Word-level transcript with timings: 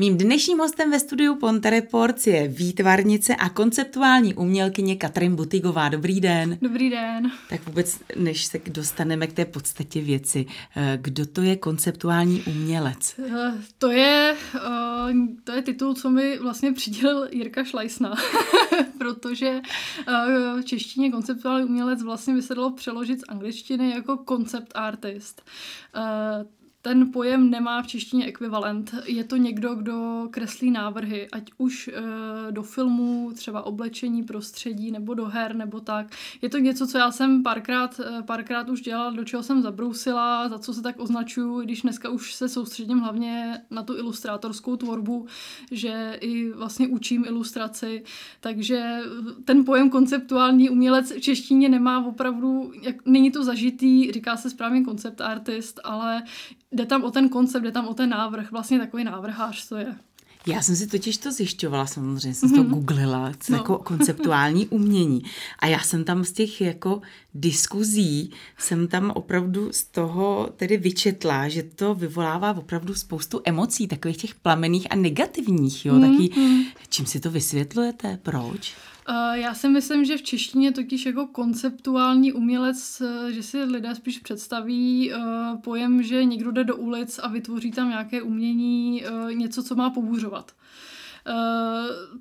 Mým 0.00 0.18
dnešním 0.18 0.58
hostem 0.58 0.90
ve 0.90 1.00
studiu 1.00 1.34
Ponte 1.34 1.70
Reports 1.70 2.26
je 2.26 2.48
výtvarnice 2.48 3.36
a 3.36 3.48
konceptuální 3.48 4.34
umělkyně 4.34 4.96
Katrin 4.96 5.36
Butigová. 5.36 5.88
Dobrý 5.88 6.20
den. 6.20 6.58
Dobrý 6.62 6.90
den. 6.90 7.30
Tak 7.50 7.66
vůbec, 7.66 8.00
než 8.16 8.44
se 8.44 8.60
dostaneme 8.66 9.26
k 9.26 9.32
té 9.32 9.44
podstatě 9.44 10.00
věci, 10.00 10.46
eh, 10.76 10.98
kdo 11.02 11.26
to 11.26 11.42
je 11.42 11.56
konceptuální 11.56 12.42
umělec? 12.42 13.14
Eh, 13.18 13.54
to 13.78 13.90
je, 13.90 14.36
eh, 14.54 15.12
to 15.44 15.52
je 15.52 15.62
titul, 15.62 15.94
co 15.94 16.10
mi 16.10 16.38
vlastně 16.38 16.72
přidělil 16.72 17.28
Jirka 17.30 17.64
Šlajsna, 17.64 18.14
protože 18.98 19.60
v 20.60 20.64
češtině 20.64 21.10
konceptuální 21.10 21.64
umělec 21.64 22.02
vlastně 22.02 22.34
by 22.34 22.42
se 22.42 22.54
dalo 22.54 22.70
přeložit 22.70 23.20
z 23.20 23.24
angličtiny 23.28 23.90
jako 23.90 24.24
concept 24.28 24.72
artist 24.74 25.42
ten 26.82 27.12
pojem 27.12 27.50
nemá 27.50 27.82
v 27.82 27.86
češtině 27.86 28.26
ekvivalent. 28.26 28.94
Je 29.06 29.24
to 29.24 29.36
někdo, 29.36 29.74
kdo 29.74 30.28
kreslí 30.30 30.70
návrhy, 30.70 31.28
ať 31.32 31.50
už 31.58 31.88
e, 31.88 31.92
do 32.52 32.62
filmů, 32.62 33.32
třeba 33.34 33.62
oblečení, 33.62 34.22
prostředí, 34.22 34.90
nebo 34.90 35.14
do 35.14 35.26
her, 35.26 35.56
nebo 35.56 35.80
tak. 35.80 36.06
Je 36.42 36.48
to 36.48 36.58
něco, 36.58 36.86
co 36.86 36.98
já 36.98 37.10
jsem 37.10 37.42
párkrát, 37.42 38.00
eh, 38.00 38.22
párkrát 38.22 38.68
už 38.68 38.80
dělala, 38.80 39.10
do 39.10 39.24
čeho 39.24 39.42
jsem 39.42 39.62
zabrousila, 39.62 40.48
za 40.48 40.58
co 40.58 40.74
se 40.74 40.82
tak 40.82 41.00
označuju, 41.00 41.60
když 41.60 41.82
dneska 41.82 42.08
už 42.08 42.34
se 42.34 42.48
soustředím 42.48 42.98
hlavně 42.98 43.62
na 43.70 43.82
tu 43.82 43.96
ilustrátorskou 43.96 44.76
tvorbu, 44.76 45.26
že 45.70 46.18
i 46.20 46.52
vlastně 46.52 46.88
učím 46.88 47.24
ilustraci, 47.24 48.04
takže 48.40 49.00
ten 49.44 49.64
pojem 49.64 49.90
konceptuální 49.90 50.70
umělec 50.70 51.12
v 51.12 51.20
češtině 51.20 51.68
nemá 51.68 52.06
opravdu, 52.06 52.72
jak, 52.82 53.06
není 53.06 53.30
to 53.30 53.44
zažitý, 53.44 54.12
říká 54.12 54.36
se 54.36 54.50
správně 54.50 54.84
koncept 54.84 55.20
artist, 55.20 55.80
ale 55.84 56.22
jde 56.72 56.86
tam 56.86 57.04
o 57.04 57.10
ten 57.10 57.28
koncept, 57.28 57.62
jde 57.62 57.72
tam 57.72 57.88
o 57.88 57.94
ten 57.94 58.10
návrh, 58.10 58.50
vlastně 58.50 58.78
takový 58.78 59.04
návrhář 59.04 59.68
to 59.68 59.76
je. 59.76 59.96
Já 60.46 60.62
jsem 60.62 60.76
si 60.76 60.86
totiž 60.86 61.16
to 61.16 61.32
zjišťovala, 61.32 61.86
samozřejmě 61.86 62.34
jsem 62.34 62.50
mm-hmm. 62.50 62.56
to 62.56 62.62
mhm. 62.62 62.72
googlila, 62.72 63.32
co 63.40 63.52
no. 63.52 63.58
jako 63.58 63.78
konceptuální 63.78 64.66
umění. 64.66 65.22
A 65.58 65.66
já 65.66 65.80
jsem 65.80 66.04
tam 66.04 66.24
z 66.24 66.32
těch 66.32 66.60
jako 66.60 67.00
diskuzí, 67.34 68.30
jsem 68.58 68.88
tam 68.88 69.10
opravdu 69.10 69.72
z 69.72 69.84
toho 69.84 70.50
tedy 70.56 70.76
vyčetla, 70.76 71.48
že 71.48 71.62
to 71.62 71.94
vyvolává 71.94 72.56
opravdu 72.56 72.94
spoustu 72.94 73.40
emocí, 73.44 73.88
takových 73.88 74.16
těch 74.16 74.34
plamených 74.34 74.86
a 74.90 74.96
negativních, 74.96 75.86
jo, 75.86 75.94
mm-hmm. 75.94 76.16
taky, 76.28 76.40
mhm. 76.40 76.62
čím 76.88 77.06
si 77.06 77.20
to 77.20 77.30
vysvětlujete, 77.30 78.18
proč? 78.22 78.74
Já 79.32 79.54
si 79.54 79.68
myslím, 79.68 80.04
že 80.04 80.16
v 80.16 80.22
češtině 80.22 80.72
totiž 80.72 81.06
jako 81.06 81.26
konceptuální 81.26 82.32
umělec, 82.32 83.00
eh, 83.00 83.32
že 83.32 83.42
si 83.42 83.64
lidé 83.64 83.94
spíš 83.94 84.18
představí 84.18 85.12
eh, 85.12 85.18
pojem, 85.64 86.02
že 86.02 86.24
někdo 86.24 86.50
jde 86.50 86.64
do 86.64 86.76
ulic 86.76 87.20
a 87.22 87.28
vytvoří 87.28 87.70
tam 87.70 87.88
nějaké 87.88 88.22
umění, 88.22 89.04
eh, 89.04 89.34
něco, 89.34 89.62
co 89.62 89.74
má 89.74 89.90
pobuřovat. 89.90 90.52
Uh, 91.30 91.36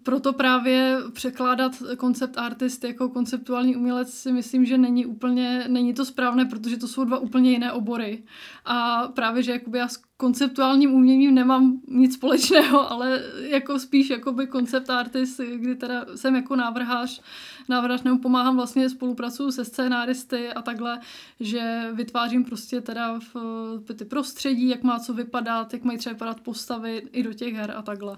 proto 0.04 0.34
právě 0.34 0.98
překládat 1.14 1.72
koncept 1.98 2.38
artist 2.38 2.84
jako 2.84 3.10
konceptuální 3.10 3.76
umělec 3.76 4.14
si 4.14 4.32
myslím, 4.32 4.66
že 4.66 4.78
není 4.78 5.06
úplně, 5.06 5.66
není 5.68 5.94
to 5.94 6.06
správné, 6.06 6.46
protože 6.46 6.78
to 6.78 6.88
jsou 6.88 7.04
dva 7.04 7.18
úplně 7.18 7.52
jiné 7.52 7.72
obory. 7.72 8.24
A 8.66 9.08
právě, 9.08 9.44
že 9.44 9.52
jakoby 9.52 9.78
já 9.78 9.88
s 9.88 10.02
konceptuálním 10.18 10.94
uměním 10.94 11.36
nemám 11.36 11.82
nic 11.88 12.14
společného, 12.14 12.92
ale 12.92 13.24
jako 13.40 13.80
spíš 13.80 14.10
jakoby 14.10 14.48
koncept 14.48 14.90
artist, 14.90 15.40
kdy 15.56 15.76
teda 15.76 16.06
jsem 16.16 16.36
jako 16.36 16.56
návrhář, 16.56 17.22
návrhář 17.70 18.04
nebo 18.04 18.18
pomáhám 18.18 18.56
vlastně 18.56 18.90
spolupracuju 18.90 19.52
se 19.52 19.66
scénáristy 19.66 20.50
a 20.54 20.62
takhle, 20.62 21.00
že 21.40 21.90
vytvářím 21.94 22.46
prostě 22.46 22.82
teda 22.82 23.20
v, 23.34 23.94
ty 23.96 24.06
prostředí, 24.06 24.68
jak 24.68 24.84
má 24.84 25.00
co 25.00 25.14
vypadat, 25.14 25.74
jak 25.74 25.84
mají 25.84 25.98
třeba 25.98 26.14
vypadat 26.14 26.40
postavy 26.40 27.02
i 27.12 27.24
do 27.24 27.34
těch 27.34 27.54
her 27.54 27.74
a 27.78 27.82
takhle. 27.82 28.18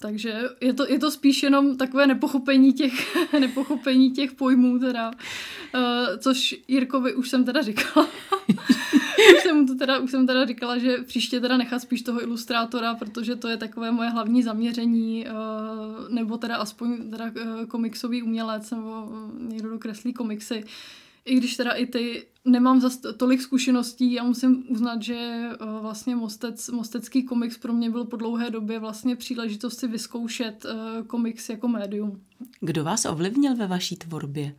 Takže 0.00 0.42
je 0.60 0.72
to, 0.72 0.88
je 0.88 0.98
to 0.98 1.10
spíš 1.10 1.42
jenom 1.42 1.76
takové 1.76 2.06
nepochopení 2.06 2.72
těch, 2.72 3.16
nepochopení 3.40 4.10
těch 4.10 4.32
pojmů 4.32 4.78
teda, 4.78 5.10
uh, 5.10 6.18
což 6.18 6.56
Jirkovi 6.68 7.14
už 7.14 7.28
jsem 7.28 7.44
teda 7.44 7.62
říkala. 7.62 8.08
už, 9.36 9.42
jsem 9.42 9.66
to 9.66 9.74
teda, 9.74 9.98
už 9.98 10.10
jsem 10.10 10.26
teda 10.26 10.46
říkala, 10.46 10.78
že 10.78 10.98
příště 10.98 11.40
teda 11.40 11.56
nechat 11.56 11.82
spíš 11.82 12.02
toho 12.02 12.22
ilustrátora, 12.22 12.94
protože 12.94 13.36
to 13.36 13.48
je 13.48 13.56
takové 13.56 13.90
moje 13.90 14.08
hlavní 14.08 14.42
zaměření, 14.42 15.26
uh, 15.26 16.08
nebo 16.08 16.38
teda 16.38 16.56
aspoň 16.56 17.10
teda 17.10 17.24
uh, 17.24 17.64
komiksový 17.64 18.22
umělec, 18.22 18.70
nebo 18.70 19.08
někdo 19.38 19.70
dokreslí 19.70 20.12
komiksy. 20.12 20.64
I 21.28 21.36
když 21.36 21.56
teda 21.56 21.72
i 21.72 21.86
ty 21.86 22.26
nemám 22.44 22.80
zas 22.80 23.00
tolik 23.16 23.42
zkušeností, 23.42 24.12
já 24.12 24.24
musím 24.24 24.64
uznat, 24.68 25.02
že 25.02 25.48
uh, 25.60 25.82
vlastně 25.82 26.16
Mostec, 26.16 26.68
Mostecký 26.68 27.22
komiks 27.22 27.58
pro 27.58 27.72
mě 27.72 27.90
byl 27.90 28.04
po 28.04 28.16
dlouhé 28.16 28.50
době 28.50 28.78
vlastně 28.78 29.16
příležitost 29.16 29.78
si 29.78 29.88
vyzkoušet 29.88 30.64
uh, 30.64 31.06
komiks 31.06 31.48
jako 31.48 31.68
médium. 31.68 32.20
Kdo 32.60 32.84
vás 32.84 33.04
ovlivnil 33.04 33.56
ve 33.56 33.66
vaší 33.66 33.96
tvorbě? 33.96 34.54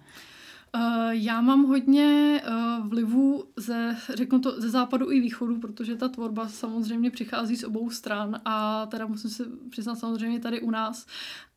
Uh, 0.75 1.09
já 1.09 1.41
mám 1.41 1.63
hodně 1.63 2.41
vlivů 2.87 3.43
ze, 3.55 3.97
řeknu 4.13 4.39
to, 4.39 4.61
ze 4.61 4.69
západu 4.69 5.11
i 5.11 5.19
východu, 5.19 5.59
protože 5.59 5.95
ta 5.95 6.07
tvorba 6.07 6.47
samozřejmě 6.47 7.11
přichází 7.11 7.55
z 7.55 7.63
obou 7.63 7.89
stran 7.89 8.41
a 8.45 8.85
teda 8.85 9.05
musím 9.05 9.29
si 9.29 9.43
přiznat 9.69 9.99
samozřejmě 9.99 10.39
tady 10.39 10.61
u 10.61 10.71
nás, 10.71 11.05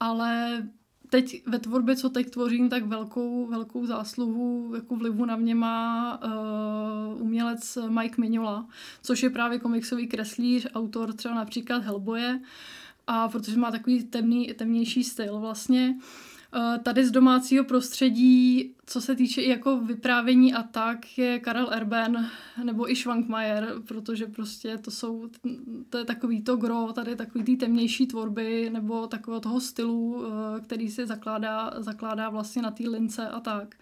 ale 0.01 0.63
teď 1.13 1.43
ve 1.47 1.59
tvorbě, 1.59 1.97
co 1.97 2.11
teď 2.11 2.31
tvořím, 2.31 2.69
tak 2.69 2.85
velkou, 2.85 3.47
velkou 3.47 3.87
zásluhu 3.87 4.73
jako 4.75 4.97
vlivu 4.97 5.25
na 5.25 5.37
mě 5.37 5.55
má 5.55 6.21
uh, 6.25 7.23
umělec 7.23 7.79
Mike 7.89 8.21
Mignola, 8.21 8.67
což 9.03 9.23
je 9.23 9.31
právě 9.31 9.59
komiksový 9.59 10.07
kreslíř, 10.07 10.69
autor 10.75 11.13
třeba 11.13 11.35
například 11.35 11.83
Hellboye, 11.83 12.41
a 13.07 13.29
protože 13.29 13.57
má 13.57 13.71
takový 13.71 14.05
temný, 14.05 14.55
temnější 14.55 15.05
styl 15.05 15.39
vlastně. 15.39 15.95
Uh, 15.97 16.32
tady 16.83 17.07
z 17.07 17.11
domácího 17.11 17.65
prostředí, 17.65 18.75
co 18.87 19.01
se 19.01 19.15
týče 19.15 19.43
i 19.43 19.49
jako 19.49 19.81
vyprávění 19.81 20.55
a 20.55 20.63
tak, 20.63 21.19
je 21.19 21.39
Karel 21.39 21.69
Erben 21.73 22.31
nebo 22.65 22.91
i 22.91 22.97
Schwankmajer, 22.97 23.75
protože 23.89 24.27
prostě 24.27 24.79
to 24.79 24.91
jsou, 24.91 25.29
to 25.91 25.99
je 25.99 26.05
takový 26.05 26.43
to 26.43 26.57
gro, 26.57 26.93
tady 26.93 27.17
takový 27.17 27.45
ty 27.45 27.57
temnější 27.57 28.07
tvorby 28.07 28.71
nebo 28.73 29.07
takového 29.07 29.41
toho 29.41 29.61
stylu, 29.61 30.25
eh, 30.25 30.61
který 30.61 30.91
si 30.91 31.07
zakládá, 31.07 31.75
zakládá 31.79 32.29
vlastně 32.29 32.63
na 32.63 32.71
té 32.71 32.89
lince 32.89 33.29
a 33.29 33.41
tak. 33.41 33.75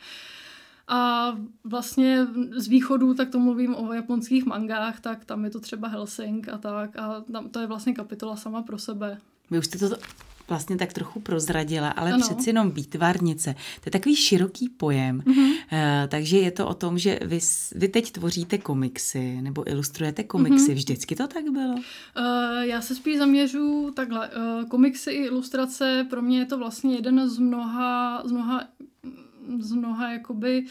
A 0.89 1.33
vlastně 1.65 2.27
z 2.57 2.69
východu, 2.69 3.15
tak 3.15 3.31
to 3.31 3.39
mluvím 3.39 3.75
o 3.75 3.93
japonských 3.93 4.47
mangách, 4.47 5.01
tak 5.01 5.25
tam 5.25 5.45
je 5.45 5.51
to 5.51 5.61
třeba 5.61 5.89
Helsing 5.89 6.49
a 6.49 6.59
tak. 6.59 6.97
A 6.97 7.21
tam, 7.33 7.49
to 7.49 7.61
je 7.61 7.67
vlastně 7.67 7.93
kapitola 7.93 8.37
sama 8.37 8.63
pro 8.63 8.79
sebe. 8.79 9.19
Vy 9.51 9.59
už 9.59 9.67
jste 9.67 9.79
to 9.79 9.97
vlastně 10.51 10.77
tak 10.77 10.93
trochu 10.93 11.21
prozradila, 11.21 11.89
ale 11.89 12.13
ano. 12.13 12.21
přeci 12.21 12.49
jenom 12.49 12.71
výtvarnice. 12.71 13.55
To 13.55 13.83
je 13.87 13.91
takový 13.91 14.17
široký 14.17 14.69
pojem. 14.69 15.21
Mm-hmm. 15.21 15.51
Uh, 15.51 16.09
takže 16.09 16.39
je 16.39 16.51
to 16.51 16.69
o 16.69 16.75
tom, 16.75 16.99
že 16.99 17.19
vy, 17.23 17.39
vy 17.75 17.89
teď 17.89 18.13
tvoříte 18.13 18.59
komiksy 18.59 19.43
nebo 19.43 19.71
ilustrujete 19.71 20.25
komiksy. 20.25 20.71
Mm-hmm. 20.71 20.75
Vždycky 20.75 21.17
to 21.17 21.27
tak 21.27 21.45
bylo? 21.51 21.75
Uh, 21.75 21.83
já 22.61 22.81
se 22.81 22.95
spíš 22.95 23.19
zaměřu 23.19 23.93
takhle. 23.97 24.29
Uh, 24.29 24.69
komiksy 24.69 25.11
i 25.11 25.25
ilustrace, 25.25 26.07
pro 26.11 26.23
mě 26.23 26.39
je 26.39 26.47
to 26.47 26.59
vlastně 26.59 26.95
jeden 26.95 27.29
z 27.29 27.39
mnoha, 27.39 28.23
z 28.25 28.33
mnoha, 28.33 28.65
z 29.59 29.73
mnoha 29.73 30.13
jakoby 30.13 30.67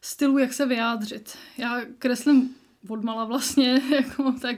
stylů, 0.00 0.38
jak 0.38 0.52
se 0.52 0.66
vyjádřit. 0.66 1.36
Já 1.58 1.80
kreslím 1.98 2.54
odmala 2.88 3.24
vlastně, 3.24 3.82
jako, 3.94 4.34
tak 4.40 4.56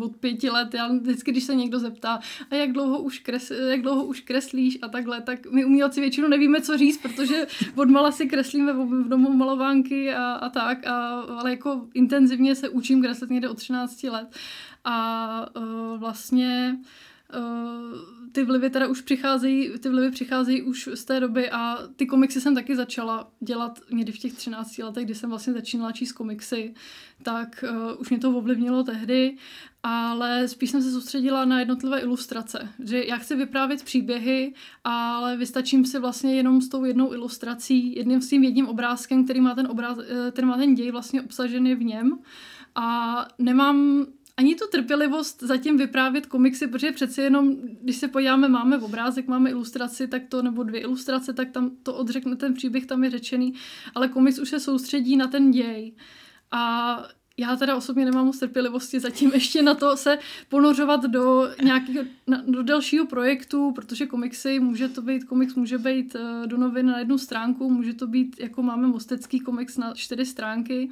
od 0.00 0.16
pěti 0.16 0.50
let, 0.50 0.74
já 0.74 0.88
vždycky, 0.92 1.30
když 1.30 1.44
se 1.44 1.54
někdo 1.54 1.78
zeptá, 1.78 2.20
a 2.50 2.54
jak 2.54 2.72
dlouho 2.72 2.98
už, 2.98 3.18
kres, 3.18 3.50
jak 3.50 3.82
dlouho 3.82 4.04
už 4.04 4.20
kreslíš? 4.20 4.78
a 4.82 4.88
takhle, 4.88 5.20
tak 5.20 5.46
my 5.52 5.64
umělci 5.64 6.00
většinou 6.00 6.28
nevíme, 6.28 6.60
co 6.60 6.78
říct, 6.78 6.98
protože 6.98 7.46
odmala 7.76 8.12
si 8.12 8.26
kreslíme 8.26 8.72
v, 8.72 9.08
domu 9.08 9.32
malovánky 9.32 10.14
a, 10.14 10.32
a 10.32 10.48
tak, 10.48 10.86
a, 10.86 11.20
ale 11.20 11.50
jako 11.50 11.88
intenzivně 11.94 12.54
se 12.54 12.68
učím 12.68 13.02
kreslit 13.02 13.30
někde 13.30 13.48
od 13.48 13.56
13 13.56 14.02
let. 14.02 14.28
A 14.84 15.46
uh, 15.56 15.98
vlastně 15.98 16.76
uh, 16.78 16.84
ty 18.32 18.44
vlivy 18.44 18.70
teda 18.70 18.86
už 18.86 19.00
přicházejí, 19.00 19.70
ty 19.78 19.88
vlivy 19.88 20.10
přicházejí 20.10 20.62
už 20.62 20.88
z 20.94 21.04
té 21.04 21.20
doby 21.20 21.50
a 21.50 21.78
ty 21.96 22.06
komiksy 22.06 22.40
jsem 22.40 22.54
taky 22.54 22.76
začala 22.76 23.30
dělat 23.40 23.80
někdy 23.92 24.12
v 24.12 24.18
těch 24.18 24.32
13 24.32 24.78
letech, 24.78 25.04
kdy 25.04 25.14
jsem 25.14 25.30
vlastně 25.30 25.52
začínala 25.52 25.92
číst 25.92 26.12
komiksy, 26.12 26.74
tak 27.22 27.64
uh, 27.70 28.00
už 28.00 28.10
mě 28.10 28.18
to 28.18 28.30
ovlivnilo 28.30 28.82
tehdy, 28.82 29.36
ale 29.82 30.48
spíš 30.48 30.70
jsem 30.70 30.82
se 30.82 30.92
soustředila 30.92 31.44
na 31.44 31.58
jednotlivé 31.58 32.00
ilustrace, 32.00 32.68
že 32.84 33.04
já 33.04 33.16
chci 33.16 33.36
vyprávět 33.36 33.82
příběhy, 33.84 34.54
ale 34.84 35.36
vystačím 35.36 35.84
si 35.84 35.98
vlastně 35.98 36.36
jenom 36.36 36.62
s 36.62 36.68
tou 36.68 36.84
jednou 36.84 37.12
ilustrací, 37.12 37.96
jedním 37.96 38.20
s 38.20 38.28
tím 38.28 38.44
jedním 38.44 38.68
obrázkem, 38.68 39.24
který 39.24 39.40
má 39.40 39.54
ten, 39.54 39.66
obráz, 39.66 39.98
eh, 39.98 40.30
který 40.30 40.46
má 40.46 40.56
ten 40.56 40.74
děj 40.74 40.90
vlastně 40.90 41.22
obsažený 41.22 41.74
v 41.74 41.84
něm. 41.84 42.18
A 42.74 43.26
nemám 43.38 44.06
ani 44.36 44.54
tu 44.54 44.64
trpělivost 44.70 45.42
zatím 45.42 45.76
vyprávět 45.76 46.26
komiksy, 46.26 46.66
protože 46.66 46.92
přeci 46.92 47.20
jenom, 47.20 47.56
když 47.82 47.96
se 47.96 48.08
podíváme, 48.08 48.48
máme 48.48 48.78
obrázek, 48.78 49.28
máme 49.28 49.50
ilustraci, 49.50 50.08
tak 50.08 50.22
to, 50.28 50.42
nebo 50.42 50.62
dvě 50.62 50.80
ilustrace, 50.80 51.32
tak 51.32 51.50
tam 51.50 51.70
to 51.82 51.94
odřekne, 51.94 52.36
ten 52.36 52.54
příběh 52.54 52.86
tam 52.86 53.04
je 53.04 53.10
řečený, 53.10 53.54
ale 53.94 54.08
komiks 54.08 54.38
už 54.38 54.48
se 54.48 54.60
soustředí 54.60 55.16
na 55.16 55.26
ten 55.26 55.50
děj. 55.50 55.92
A 56.50 57.04
já 57.40 57.56
teda 57.56 57.76
osobně 57.76 58.04
nemám 58.04 58.26
moc 58.26 58.38
trpělivosti 58.38 59.00
zatím 59.00 59.30
ještě 59.34 59.62
na 59.62 59.74
to 59.74 59.96
se 59.96 60.18
ponořovat 60.48 61.04
do 61.04 61.48
nějakého, 61.62 62.04
na, 62.26 62.42
do 62.46 62.62
dalšího 62.62 63.06
projektu, 63.06 63.72
protože 63.72 64.06
komiksy, 64.06 64.60
může 64.60 64.88
to 64.88 65.02
být, 65.02 65.24
komiks 65.24 65.54
může 65.54 65.78
být 65.78 66.14
uh, 66.14 66.46
do 66.46 66.56
novin 66.56 66.86
na 66.86 66.98
jednu 66.98 67.18
stránku, 67.18 67.70
může 67.70 67.94
to 67.94 68.06
být, 68.06 68.40
jako 68.40 68.62
máme 68.62 68.88
mostecký 68.88 69.40
komiks 69.40 69.76
na 69.76 69.94
čtyři 69.94 70.26
stránky, 70.26 70.90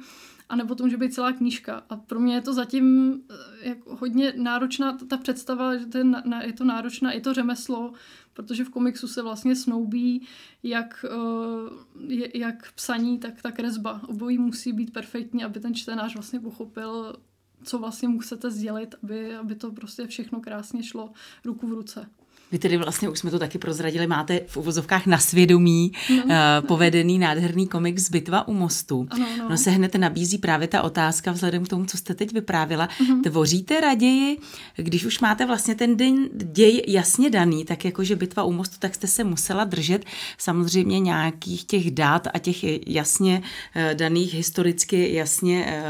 a 0.49 0.55
nebo 0.55 0.75
to 0.75 0.83
může 0.83 0.97
být 0.97 1.13
celá 1.13 1.31
knížka. 1.31 1.83
A 1.89 1.95
pro 1.95 2.19
mě 2.19 2.33
je 2.35 2.41
to 2.41 2.53
zatím 2.53 3.13
eh, 3.29 3.69
jako 3.69 3.95
hodně 3.95 4.33
náročná 4.37 4.97
ta 5.07 5.17
představa, 5.17 5.77
že 5.77 5.85
to 5.85 5.97
je, 5.97 6.03
na, 6.03 6.43
je 6.43 6.53
to 6.53 6.63
náročná, 6.63 7.11
je 7.11 7.21
to 7.21 7.33
řemeslo, 7.33 7.93
protože 8.33 8.63
v 8.63 8.69
komiksu 8.69 9.07
se 9.07 9.21
vlastně 9.21 9.55
snoubí 9.55 10.27
jak, 10.63 11.05
uh, 11.15 12.19
jak 12.33 12.71
psaní, 12.73 13.19
tak 13.19 13.41
ta 13.41 13.51
kresba. 13.51 14.01
Obojí 14.07 14.37
musí 14.37 14.73
být 14.73 14.93
perfektní, 14.93 15.43
aby 15.43 15.59
ten 15.59 15.75
čtenář 15.75 16.13
vlastně 16.13 16.39
pochopil, 16.39 17.15
co 17.63 17.79
vlastně 17.79 18.07
mu 18.07 18.19
chcete 18.19 18.51
sdělit, 18.51 18.95
aby, 19.03 19.35
aby 19.35 19.55
to 19.55 19.71
prostě 19.71 20.07
všechno 20.07 20.41
krásně 20.41 20.83
šlo 20.83 21.11
ruku 21.45 21.67
v 21.67 21.73
ruce. 21.73 22.09
Vy 22.51 22.59
tedy 22.59 22.77
vlastně, 22.77 23.09
už 23.09 23.19
jsme 23.19 23.31
to 23.31 23.39
taky 23.39 23.57
prozradili, 23.57 24.07
máte 24.07 24.41
v 24.47 24.57
uvozovkách 24.57 25.05
na 25.05 25.17
svědomí 25.17 25.91
no. 26.09 26.23
uh, 26.23 26.31
povedený 26.67 27.19
nádherný 27.19 27.67
komiks 27.67 28.09
Bitva 28.09 28.47
u 28.47 28.53
mostu. 28.53 29.07
Ano, 29.09 29.25
no. 29.37 29.49
no 29.49 29.57
se 29.57 29.71
hned 29.71 29.95
nabízí 29.95 30.37
právě 30.37 30.67
ta 30.67 30.81
otázka 30.81 31.31
vzhledem 31.31 31.65
k 31.65 31.67
tomu, 31.67 31.85
co 31.85 31.97
jste 31.97 32.13
teď 32.13 32.33
vyprávila. 32.33 32.87
Uh-huh. 32.87 33.21
Tvoříte 33.23 33.81
raději, 33.81 34.37
když 34.75 35.05
už 35.05 35.19
máte 35.19 35.45
vlastně 35.45 35.75
ten 35.75 35.97
den 35.97 36.29
děj 36.33 36.83
jasně 36.87 37.29
daný, 37.29 37.65
tak 37.65 37.85
jako 37.85 38.03
že 38.03 38.15
Bitva 38.15 38.43
u 38.43 38.51
mostu, 38.51 38.75
tak 38.79 38.95
jste 38.95 39.07
se 39.07 39.23
musela 39.23 39.63
držet 39.63 40.05
samozřejmě 40.37 40.99
nějakých 40.99 41.63
těch 41.63 41.91
dát 41.91 42.27
a 42.33 42.39
těch 42.39 42.87
jasně 42.87 43.41
uh, 43.75 43.93
daných, 43.93 44.33
historicky 44.33 45.13
jasně 45.13 45.81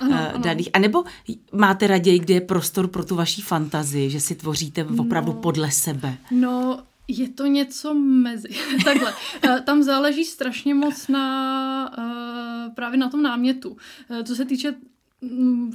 uh, 0.00 0.12
ano, 0.14 0.30
uh, 0.34 0.42
daných. 0.42 0.68
A 0.72 0.78
nebo 0.78 1.04
máte 1.52 1.86
raději, 1.86 2.18
kde 2.18 2.34
je 2.34 2.40
prostor 2.40 2.88
pro 2.88 3.04
tu 3.04 3.16
vaší 3.16 3.42
fantazii, 3.42 4.10
že 4.10 4.20
si 4.20 4.34
tvoříte 4.34 4.84
opravdu 4.84 5.32
no. 5.32 5.38
podle 5.38 5.70
sebe? 5.70 5.99
Sebe? 6.00 6.18
No, 6.30 6.82
je 7.08 7.28
to 7.28 7.46
něco 7.46 7.94
mezi. 7.94 8.48
Takhle. 8.84 9.14
Eh, 9.42 9.60
tam 9.60 9.82
záleží 9.82 10.24
strašně 10.24 10.74
moc 10.74 11.08
na 11.08 11.98
uh, 11.98 12.74
právě 12.74 12.98
na 12.98 13.08
tom 13.08 13.22
námětu. 13.22 13.70
Uh, 13.70 14.22
co 14.22 14.36
se 14.36 14.44
týče 14.44 14.74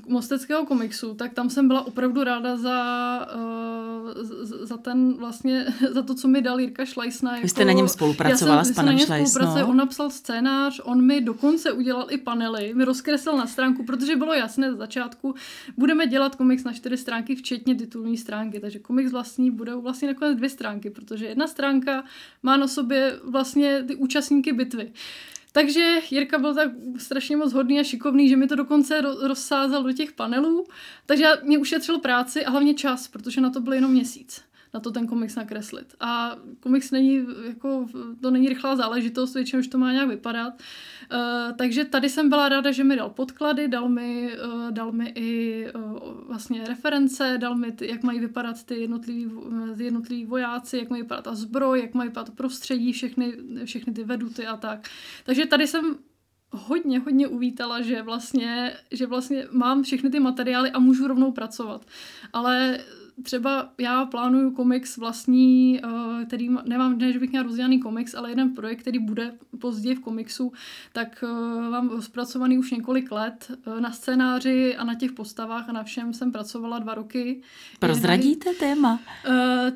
mosteckého 0.07 0.65
komiksu, 0.65 1.13
tak 1.13 1.33
tam 1.33 1.49
jsem 1.49 1.67
byla 1.67 1.87
opravdu 1.87 2.23
ráda 2.23 2.57
za, 2.57 3.27
uh, 3.35 4.11
za 4.65 4.77
ten 4.77 5.13
vlastně, 5.13 5.65
za 5.91 6.01
to, 6.01 6.15
co 6.15 6.27
mi 6.27 6.41
dal 6.41 6.59
Jirka 6.59 6.85
Šlajsna. 6.85 7.31
Jako, 7.31 7.41
Vy 7.41 7.49
jste 7.49 7.65
na 7.65 7.71
něm 7.71 7.87
spolupracovala 7.87 8.63
jsem, 8.63 8.73
s 8.73 8.75
panem 8.75 8.99
Šlajsnou? 8.99 9.65
On 9.65 9.77
napsal 9.77 10.09
scénář, 10.09 10.81
on 10.83 11.05
mi 11.05 11.21
dokonce 11.21 11.71
udělal 11.71 12.07
i 12.09 12.17
panely, 12.17 12.73
mi 12.73 12.85
rozkreslil 12.85 13.37
na 13.37 13.47
stránku, 13.47 13.85
protože 13.85 14.15
bylo 14.15 14.33
jasné 14.33 14.71
za 14.71 14.77
začátku, 14.77 15.35
budeme 15.77 16.07
dělat 16.07 16.35
komiks 16.35 16.63
na 16.63 16.73
čtyři 16.73 16.97
stránky, 16.97 17.35
včetně 17.35 17.75
titulní 17.75 18.17
stránky, 18.17 18.59
takže 18.59 18.79
komiks 18.79 19.11
vlastní 19.11 19.51
bude 19.51 19.75
vlastně 19.75 20.07
nakonec 20.07 20.37
dvě 20.37 20.49
stránky, 20.49 20.89
protože 20.89 21.25
jedna 21.25 21.47
stránka 21.47 22.03
má 22.43 22.57
na 22.57 22.67
sobě 22.67 23.19
vlastně 23.23 23.83
ty 23.83 23.95
účastníky 23.95 24.53
bitvy. 24.53 24.91
Takže 25.55 25.99
Jirka 26.11 26.37
byl 26.37 26.55
tak 26.55 26.71
strašně 26.97 27.37
moc 27.37 27.53
hodný 27.53 27.79
a 27.79 27.83
šikovný, 27.83 28.29
že 28.29 28.37
mi 28.37 28.47
to 28.47 28.55
dokonce 28.55 29.01
rozsázel 29.01 29.83
do 29.83 29.93
těch 29.93 30.11
panelů, 30.11 30.67
takže 31.05 31.31
mě 31.43 31.57
ušetřil 31.57 31.99
práci 31.99 32.45
a 32.45 32.49
hlavně 32.49 32.73
čas, 32.73 33.07
protože 33.07 33.41
na 33.41 33.49
to 33.49 33.59
byl 33.59 33.73
jenom 33.73 33.91
měsíc 33.91 34.44
na 34.75 34.81
to 34.81 34.91
ten 34.91 35.07
komiks 35.07 35.35
nakreslit. 35.35 35.95
A 35.99 36.35
komiks 36.59 36.91
není, 36.91 37.25
jako, 37.47 37.87
to 38.21 38.31
není 38.31 38.49
rychlá 38.49 38.75
záležitost, 38.75 39.33
většinou 39.33 39.59
už 39.59 39.67
to 39.67 39.77
má 39.77 39.91
nějak 39.91 40.07
vypadat. 40.07 40.53
Uh, 40.53 41.57
takže 41.57 41.85
tady 41.85 42.09
jsem 42.09 42.29
byla 42.29 42.49
ráda, 42.49 42.71
že 42.71 42.83
mi 42.83 42.95
dal 42.95 43.09
podklady, 43.09 43.67
dal 43.67 43.89
mi, 43.89 44.37
uh, 44.45 44.71
dal 44.71 44.91
mi 44.91 45.11
i 45.15 45.65
uh, 45.75 45.99
vlastně 46.27 46.63
reference, 46.67 47.37
dal 47.37 47.55
mi, 47.55 47.71
ty, 47.71 47.87
jak 47.87 48.03
mají 48.03 48.19
vypadat 48.19 48.63
ty 48.63 48.75
jednotlivý, 48.75 49.31
ty 49.77 49.83
jednotlivý 49.83 50.25
vojáci, 50.25 50.77
jak 50.77 50.89
mají 50.89 51.01
vypadat 51.01 51.23
ta 51.23 51.35
zbroj, 51.35 51.81
jak 51.81 51.93
mají 51.93 52.09
vypadat 52.09 52.35
prostředí, 52.35 52.91
všechny, 52.93 53.33
všechny 53.65 53.93
ty 53.93 54.03
veduty 54.03 54.47
a 54.47 54.57
tak. 54.57 54.89
Takže 55.25 55.45
tady 55.45 55.67
jsem 55.67 55.97
hodně, 56.51 56.99
hodně 56.99 57.27
uvítala, 57.27 57.81
že 57.81 58.01
vlastně, 58.01 58.73
že 58.91 59.05
vlastně 59.05 59.47
mám 59.51 59.83
všechny 59.83 60.09
ty 60.09 60.19
materiály 60.19 60.71
a 60.71 60.79
můžu 60.79 61.07
rovnou 61.07 61.31
pracovat. 61.31 61.85
Ale 62.33 62.79
třeba 63.23 63.69
já 63.77 64.05
plánuju 64.05 64.51
komiks 64.51 64.97
vlastní, 64.97 65.79
eh, 65.83 66.25
který 66.25 66.49
nemám, 66.65 66.97
ne, 66.97 67.13
že 67.13 67.19
bych 67.19 67.29
měla 67.29 67.43
rozdělaný 67.43 67.79
komiks, 67.79 68.15
ale 68.15 68.29
jeden 68.29 68.49
projekt, 68.55 68.79
který 68.79 68.99
bude 68.99 69.31
později 69.59 69.95
v 69.95 69.99
komiksu, 69.99 70.51
tak 70.93 71.23
eh, 71.23 71.69
mám 71.69 72.01
zpracovaný 72.01 72.57
už 72.57 72.71
několik 72.71 73.11
let 73.11 73.51
eh, 73.51 73.81
na 73.81 73.91
scénáři 73.91 74.75
a 74.75 74.83
na 74.83 74.95
těch 74.95 75.11
postavách 75.11 75.69
a 75.69 75.71
na 75.71 75.83
všem 75.83 76.13
jsem 76.13 76.31
pracovala 76.31 76.79
dva 76.79 76.93
roky. 76.93 77.41
Prozradíte 77.79 78.53
téma? 78.53 78.99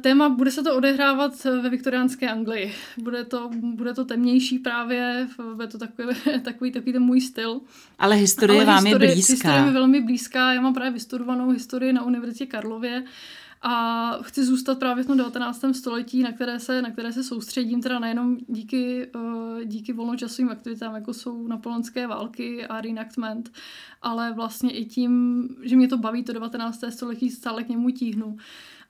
Téma, 0.02 0.30
bude 0.30 0.52
se 0.52 0.64
to 0.64 0.76
odehrávat 0.76 1.44
ve 1.44 1.70
viktoriánské 1.70 2.30
Anglii. 2.30 2.74
Bude 2.98 3.24
to, 3.24 3.50
bude 3.54 3.94
to 3.94 4.06
temnější 4.06 4.60
právě, 4.60 5.28
bude 5.56 5.68
to 5.68 5.78
takový, 5.78 6.16
takový, 6.44 6.72
takový 6.72 6.94
ten 6.94 7.04
můj 7.04 7.22
styl. 7.22 7.62
Ale 8.00 8.16
historie 8.16 8.58
Ale 8.58 8.66
vám 8.66 8.86
historie, 8.86 9.10
je 9.10 9.16
blízká. 9.16 9.34
Historie 9.34 9.66
je 9.66 9.72
velmi 9.72 10.02
blízká. 10.02 10.54
Já 10.54 10.62
mám 10.62 10.74
právě 10.74 10.92
vystudovanou 10.92 11.50
historii 11.50 11.94
na 11.94 12.04
Univerzitě 12.04 12.46
Karlově 12.46 13.04
a 13.62 14.12
chci 14.22 14.46
zůstat 14.46 14.80
právě 14.80 15.04
v 15.04 15.08
tom 15.08 15.18
19. 15.18 15.66
století, 15.72 16.24
na 16.24 16.32
které 16.32 16.60
se, 16.60 16.82
na 16.82 16.92
které 16.92 17.14
se 17.14 17.24
soustředím, 17.24 17.82
teda 17.82 18.00
nejenom 18.00 18.38
díky, 18.48 19.08
uh, 19.16 19.62
díky 19.64 19.94
volnočasovým 19.94 20.52
aktivitám, 20.52 20.96
jako 20.96 21.14
jsou 21.14 21.48
napoleonské 21.48 22.08
války 22.08 22.66
a 22.66 22.82
reenactment, 22.82 23.52
ale 24.02 24.34
vlastně 24.34 24.72
i 24.72 24.86
tím, 24.86 25.48
že 25.62 25.76
mě 25.76 25.88
to 25.88 25.98
baví, 25.98 26.24
to 26.24 26.34
19. 26.34 26.84
století 26.90 27.30
stále 27.30 27.64
k 27.64 27.70
němu 27.70 27.90
tíhnu. 27.90 28.38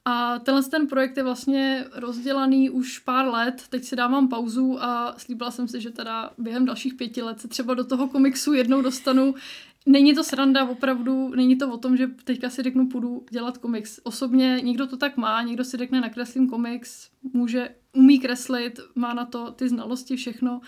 A 0.05 0.39
tenhle 0.39 0.63
ten 0.63 0.87
projekt 0.87 1.17
je 1.17 1.23
vlastně 1.23 1.85
rozdělaný 1.93 2.69
už 2.69 2.99
pár 2.99 3.27
let, 3.27 3.63
teď 3.69 3.83
si 3.83 3.95
dávám 3.95 4.27
pauzu 4.27 4.83
a 4.83 5.13
slíbila 5.17 5.51
jsem 5.51 5.67
si, 5.67 5.81
že 5.81 5.89
teda 5.89 6.31
během 6.37 6.65
dalších 6.65 6.93
pěti 6.93 7.21
let 7.21 7.39
se 7.39 7.47
třeba 7.47 7.73
do 7.73 7.83
toho 7.83 8.07
komiksu 8.07 8.53
jednou 8.53 8.81
dostanu 8.81 9.35
Není 9.85 10.15
to 10.15 10.23
sranda, 10.23 10.69
opravdu, 10.69 11.29
není 11.35 11.55
to 11.55 11.73
o 11.73 11.77
tom, 11.77 11.97
že 11.97 12.07
teďka 12.07 12.49
si 12.49 12.63
řeknu, 12.63 12.87
půjdu 12.87 13.25
dělat 13.31 13.57
komiks. 13.57 13.99
Osobně 14.03 14.59
někdo 14.63 14.87
to 14.87 14.97
tak 14.97 15.17
má, 15.17 15.41
někdo 15.41 15.63
si 15.63 15.77
řekne, 15.77 16.01
nakreslím 16.01 16.49
komiks, 16.49 17.09
může, 17.33 17.75
umí 17.93 18.19
kreslit, 18.19 18.79
má 18.95 19.13
na 19.13 19.25
to 19.25 19.51
ty 19.51 19.69
znalosti, 19.69 20.15
všechno, 20.15 20.61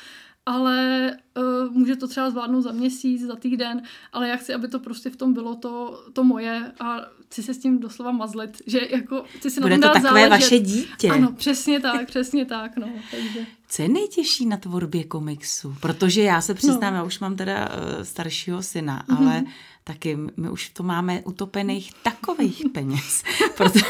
ale 0.46 1.12
uh, 1.38 1.72
může 1.72 1.96
to 1.96 2.08
třeba 2.08 2.30
zvládnout 2.30 2.62
za 2.62 2.72
měsíc, 2.72 3.22
za 3.22 3.36
týden, 3.36 3.82
ale 4.14 4.30
já 4.30 4.36
chci, 4.36 4.54
aby 4.54 4.68
to 4.68 4.80
prostě 4.80 5.10
v 5.10 5.16
tom 5.16 5.34
bylo 5.34 5.56
to, 5.56 6.04
to 6.14 6.24
moje 6.24 6.72
a 6.80 6.98
chci 7.32 7.44
se 7.44 7.54
s 7.54 7.58
tím 7.58 7.80
doslova 7.80 8.12
mazlit, 8.12 8.62
že 8.68 8.80
jako 8.92 9.24
chci 9.38 9.52
si 9.52 9.62
Bude 9.62 9.78
na 9.78 9.88
tom 9.88 10.02
to 10.02 10.08
takové 10.08 10.22
záležet. 10.22 10.44
vaše 10.44 10.60
dítě. 10.60 11.10
Ano, 11.10 11.32
přesně 11.32 11.80
tak, 11.80 12.08
přesně 12.08 12.46
tak, 12.46 12.78
no. 12.78 12.90
Takže. 13.12 13.46
Co 13.68 13.82
je 13.82 13.90
nejtěžší 13.90 14.46
na 14.46 14.58
tvorbě 14.58 15.04
komiksu? 15.04 15.76
Protože 15.80 16.22
já 16.22 16.42
se 16.42 16.54
přiznám, 16.54 16.94
no. 16.94 17.00
já 17.00 17.04
už 17.04 17.20
mám 17.20 17.36
teda 17.36 17.70
uh, 17.70 18.04
staršího 18.04 18.64
syna, 18.64 19.06
mm-hmm. 19.08 19.18
ale 19.18 19.44
taky 19.84 20.18
my 20.38 20.50
už 20.50 20.70
to 20.70 20.84
máme 20.84 21.22
utopených 21.22 21.92
takových 22.04 22.64
peněz. 22.74 23.24
Protože 23.58 23.86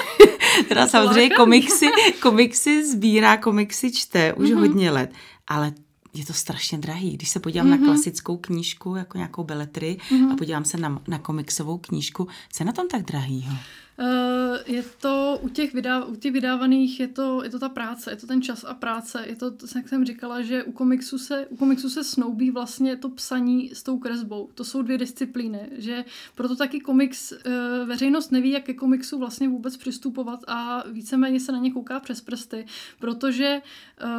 teda 0.67 0.87
samozřejmě 0.87 1.35
komiksy, 1.35 1.89
komiksy 2.21 2.91
sbírá, 2.91 3.37
komiksy 3.37 3.91
čte 3.91 4.33
už 4.33 4.49
mm-hmm. 4.49 4.59
hodně 4.59 4.91
let, 4.91 5.13
ale 5.47 5.73
je 6.13 6.25
to 6.25 6.33
strašně 6.33 6.77
drahý. 6.77 7.11
Když 7.11 7.29
se 7.29 7.39
podívám 7.39 7.67
mm-hmm. 7.67 7.69
na 7.69 7.75
mhm. 7.77 7.85
klasickou 7.85 8.37
knížku, 8.37 8.95
jako 8.95 9.17
nějakou 9.17 9.43
beletry, 9.43 9.97
mm-hmm. 10.09 10.33
a 10.33 10.35
podívám 10.35 10.65
se 10.65 10.77
na, 10.77 11.01
na 11.07 11.19
komiksovou 11.19 11.77
knížku, 11.77 12.27
co 12.53 12.63
je 12.63 12.65
na 12.65 12.71
tom 12.71 12.87
tak 12.87 13.03
drahýho? 13.03 13.53
Uh, 14.01 14.57
je 14.65 14.83
to 15.01 15.39
u 15.41 15.49
těch, 15.49 15.73
vydá, 15.73 16.05
u 16.05 16.15
těch 16.15 16.33
vydávaných, 16.33 16.99
je 16.99 17.07
to, 17.07 17.43
je 17.43 17.49
to 17.49 17.59
ta 17.59 17.69
práce, 17.69 18.11
je 18.11 18.15
to 18.15 18.27
ten 18.27 18.41
čas 18.41 18.65
a 18.67 18.73
práce. 18.73 19.25
Je 19.27 19.35
to, 19.35 19.51
jak 19.75 19.89
jsem 19.89 20.05
říkala, 20.05 20.41
že 20.41 20.63
u 20.63 20.71
komiksu 20.71 21.17
se, 21.17 21.45
u 21.49 21.55
komiksu 21.55 21.89
se 21.89 22.03
snoubí 22.03 22.51
vlastně 22.51 22.97
to 22.97 23.09
psaní 23.09 23.69
s 23.73 23.83
tou 23.83 23.99
kresbou. 23.99 24.49
To 24.55 24.63
jsou 24.63 24.81
dvě 24.81 24.97
disciplíny, 24.97 25.59
že 25.77 26.05
proto 26.35 26.55
taky 26.55 26.79
komiks, 26.79 27.31
uh, 27.31 27.87
veřejnost 27.87 28.31
neví, 28.31 28.49
jak 28.49 28.63
ke 28.63 28.73
komiksu 28.73 29.19
vlastně 29.19 29.49
vůbec 29.49 29.77
přistupovat 29.77 30.39
a 30.47 30.83
víceméně 30.91 31.39
se 31.39 31.51
na 31.51 31.57
ně 31.57 31.71
kouká 31.71 31.99
přes 31.99 32.21
prsty, 32.21 32.65
protože 32.99 33.61
uh, 34.03 34.09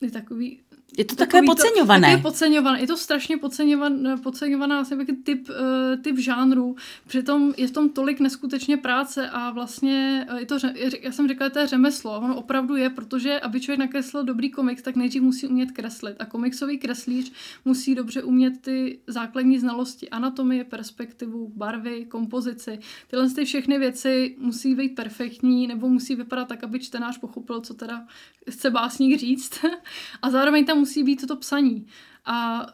je 0.00 0.10
takový 0.10 0.58
je 0.98 1.04
to 1.04 1.16
takové 1.16 1.42
podceňované. 1.42 2.16
To, 2.16 2.22
podceňované. 2.22 2.80
Je 2.80 2.86
to 2.86 2.96
strašně 2.96 3.36
podceňovaná, 3.36 4.16
podceňovaná 4.16 4.76
vlastně 4.76 4.96
typ, 5.24 5.48
uh, 5.48 6.02
typ 6.02 6.18
žánru. 6.18 6.76
Přitom 7.06 7.54
je 7.56 7.68
v 7.68 7.70
tom 7.70 7.88
tolik 7.88 8.20
neskutečně 8.20 8.76
práce 8.76 9.30
a 9.30 9.50
vlastně 9.50 10.26
uh, 10.30 10.38
je 10.38 10.46
to, 10.46 10.58
já 11.00 11.12
jsem 11.12 11.28
řekla, 11.28 11.50
to 11.50 11.58
je 11.58 11.66
řemeslo. 11.66 12.16
Ono 12.16 12.36
opravdu 12.36 12.76
je, 12.76 12.90
protože 12.90 13.40
aby 13.40 13.60
člověk 13.60 13.78
nakreslil 13.78 14.24
dobrý 14.24 14.50
komiks, 14.50 14.82
tak 14.82 14.96
nejdřív 14.96 15.22
musí 15.22 15.46
umět 15.46 15.70
kreslit. 15.72 16.16
A 16.18 16.24
komiksový 16.24 16.78
kreslíř 16.78 17.32
musí 17.64 17.94
dobře 17.94 18.22
umět 18.22 18.60
ty 18.60 18.98
základní 19.06 19.58
znalosti 19.58 20.10
anatomie, 20.10 20.64
perspektivu, 20.64 21.52
barvy, 21.56 22.04
kompozici. 22.04 22.78
Tyhle 23.10 23.30
ty 23.30 23.44
všechny 23.44 23.78
věci 23.78 24.36
musí 24.38 24.74
být 24.74 24.94
perfektní 24.94 25.66
nebo 25.66 25.88
musí 25.88 26.14
vypadat 26.14 26.48
tak, 26.48 26.64
aby 26.64 26.78
čtenář 26.78 27.18
pochopil, 27.18 27.60
co 27.60 27.74
teda 27.74 28.06
chce 28.50 28.70
básník 28.70 29.20
říct. 29.20 29.64
a 30.22 30.30
zároveň 30.30 30.64
tam 30.64 30.81
musí 30.82 31.02
být 31.02 31.26
to 31.26 31.36
psaní. 31.36 31.86
A 32.24 32.66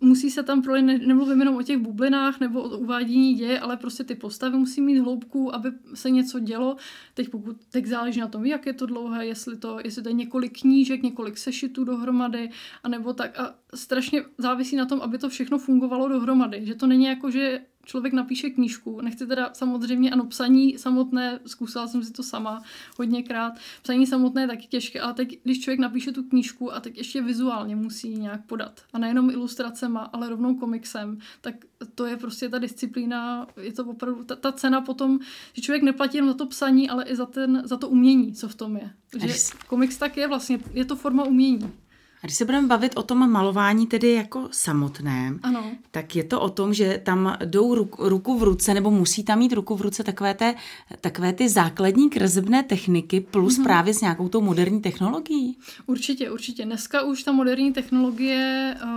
musí 0.00 0.30
se 0.30 0.42
tam 0.42 0.62
prolít, 0.62 0.84
ne, 0.84 0.98
nemluvím 0.98 1.38
jenom 1.38 1.56
o 1.56 1.62
těch 1.62 1.78
bublinách 1.78 2.40
nebo 2.40 2.62
o 2.62 2.78
uvádění 2.78 3.34
děje, 3.34 3.60
ale 3.60 3.76
prostě 3.76 4.04
ty 4.04 4.14
postavy 4.14 4.58
musí 4.58 4.80
mít 4.80 4.98
hloubku, 4.98 5.54
aby 5.54 5.72
se 5.94 6.10
něco 6.10 6.38
dělo. 6.38 6.76
Teď 7.14 7.28
pokud, 7.28 7.56
teď 7.70 7.86
záleží 7.86 8.20
na 8.20 8.28
tom, 8.28 8.46
jak 8.46 8.66
je 8.66 8.72
to 8.72 8.86
dlouhé, 8.86 9.26
jestli 9.26 9.56
to, 9.56 9.78
jestli 9.84 10.02
to 10.02 10.08
je 10.08 10.12
několik 10.12 10.60
knížek, 10.60 11.02
několik 11.02 11.38
sešitů 11.38 11.84
dohromady, 11.84 12.50
anebo 12.82 13.12
tak 13.12 13.38
a 13.40 13.54
strašně 13.74 14.24
závisí 14.38 14.76
na 14.76 14.86
tom, 14.86 15.00
aby 15.00 15.18
to 15.18 15.28
všechno 15.28 15.58
fungovalo 15.58 16.08
dohromady, 16.08 16.66
že 16.66 16.74
to 16.74 16.86
není 16.86 17.04
jako, 17.04 17.30
že 17.30 17.60
člověk 17.90 18.12
napíše 18.12 18.50
knížku, 18.50 19.00
nechci 19.00 19.26
teda 19.26 19.50
samozřejmě, 19.52 20.10
ano, 20.10 20.26
psaní 20.26 20.78
samotné, 20.78 21.40
zkusila 21.46 21.86
jsem 21.86 22.02
si 22.02 22.12
to 22.12 22.22
sama 22.22 22.62
hodněkrát, 22.98 23.52
psaní 23.82 24.06
samotné 24.06 24.42
je 24.42 24.48
taky 24.48 24.66
těžké, 24.66 25.00
ale 25.00 25.14
teď, 25.14 25.38
když 25.42 25.60
člověk 25.60 25.80
napíše 25.80 26.12
tu 26.12 26.22
knížku 26.22 26.74
a 26.74 26.80
teď 26.80 26.98
ještě 26.98 27.22
vizuálně 27.22 27.76
musí 27.76 28.08
nějak 28.16 28.46
podat, 28.46 28.80
a 28.92 28.98
nejenom 28.98 29.30
ilustracema, 29.30 30.00
ale 30.00 30.28
rovnou 30.28 30.54
komiksem, 30.54 31.18
tak 31.40 31.54
to 31.94 32.06
je 32.06 32.16
prostě 32.16 32.48
ta 32.48 32.58
disciplína, 32.58 33.46
je 33.60 33.72
to 33.72 33.84
opravdu 33.84 34.24
ta, 34.24 34.36
ta 34.36 34.52
cena 34.52 34.80
potom, 34.80 35.18
že 35.52 35.62
člověk 35.62 35.82
neplatí 35.82 36.16
jenom 36.16 36.30
za 36.30 36.36
to 36.36 36.46
psaní, 36.46 36.90
ale 36.90 37.04
i 37.04 37.16
za, 37.16 37.26
ten, 37.26 37.62
za 37.64 37.76
to 37.76 37.88
umění, 37.88 38.34
co 38.34 38.48
v 38.48 38.54
tom 38.54 38.76
je. 38.76 38.90
Že 39.18 39.34
komiks 39.66 39.96
tak 39.96 40.16
je 40.16 40.28
vlastně, 40.28 40.58
je 40.72 40.84
to 40.84 40.96
forma 40.96 41.24
umění. 41.24 41.72
A 42.22 42.26
když 42.26 42.36
se 42.36 42.44
budeme 42.44 42.66
bavit 42.66 42.92
o 42.96 43.02
tom 43.02 43.30
malování 43.30 43.86
tedy 43.86 44.12
jako 44.12 44.48
samotném, 44.50 45.40
ano. 45.42 45.64
tak 45.90 46.16
je 46.16 46.24
to 46.24 46.40
o 46.40 46.48
tom, 46.48 46.74
že 46.74 47.00
tam 47.04 47.36
jdou 47.44 47.74
ruku, 47.74 48.08
ruku 48.08 48.38
v 48.38 48.42
ruce, 48.42 48.74
nebo 48.74 48.90
musí 48.90 49.24
tam 49.24 49.38
mít 49.38 49.52
ruku 49.52 49.76
v 49.76 49.80
ruce 49.80 50.04
takové, 50.04 50.34
té, 50.34 50.54
takové 51.00 51.32
ty 51.32 51.48
základní 51.48 52.10
kresebné 52.10 52.62
techniky 52.62 53.20
plus 53.20 53.58
mm-hmm. 53.58 53.64
právě 53.64 53.94
s 53.94 54.00
nějakou 54.00 54.28
tou 54.28 54.40
moderní 54.40 54.80
technologií? 54.80 55.56
Určitě, 55.86 56.30
určitě. 56.30 56.64
Dneska 56.64 57.02
už 57.02 57.22
ta 57.22 57.32
moderní 57.32 57.72
technologie 57.72 58.76
uh, 58.84 58.90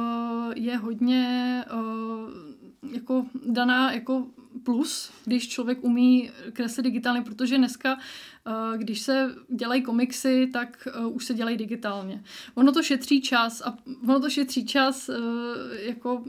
je 0.56 0.78
hodně 0.78 1.66
uh, 1.74 2.94
jako 2.94 3.26
daná 3.46 3.92
jako 3.92 4.26
plus, 4.64 5.12
když 5.26 5.50
člověk 5.50 5.84
umí 5.84 6.32
kreslit 6.54 6.84
digitálně, 6.84 7.22
protože 7.22 7.58
dneska 7.58 7.98
Eh, 8.48 8.78
když 8.78 9.02
se 9.02 9.36
dělají 9.50 9.82
komiksy, 9.82 10.50
tak 10.54 10.88
eh, 10.88 11.06
už 11.06 11.26
se 11.26 11.34
dělají 11.34 11.58
digitálně. 11.58 12.24
Ono 12.56 12.72
to 12.72 12.84
šetří 12.84 13.22
čas 13.22 13.62
a 13.62 13.78
ono 14.04 14.20
to 14.20 14.30
šetří 14.30 14.66
čas, 14.66 15.10
eh, 15.10 15.16
jako 15.86 16.24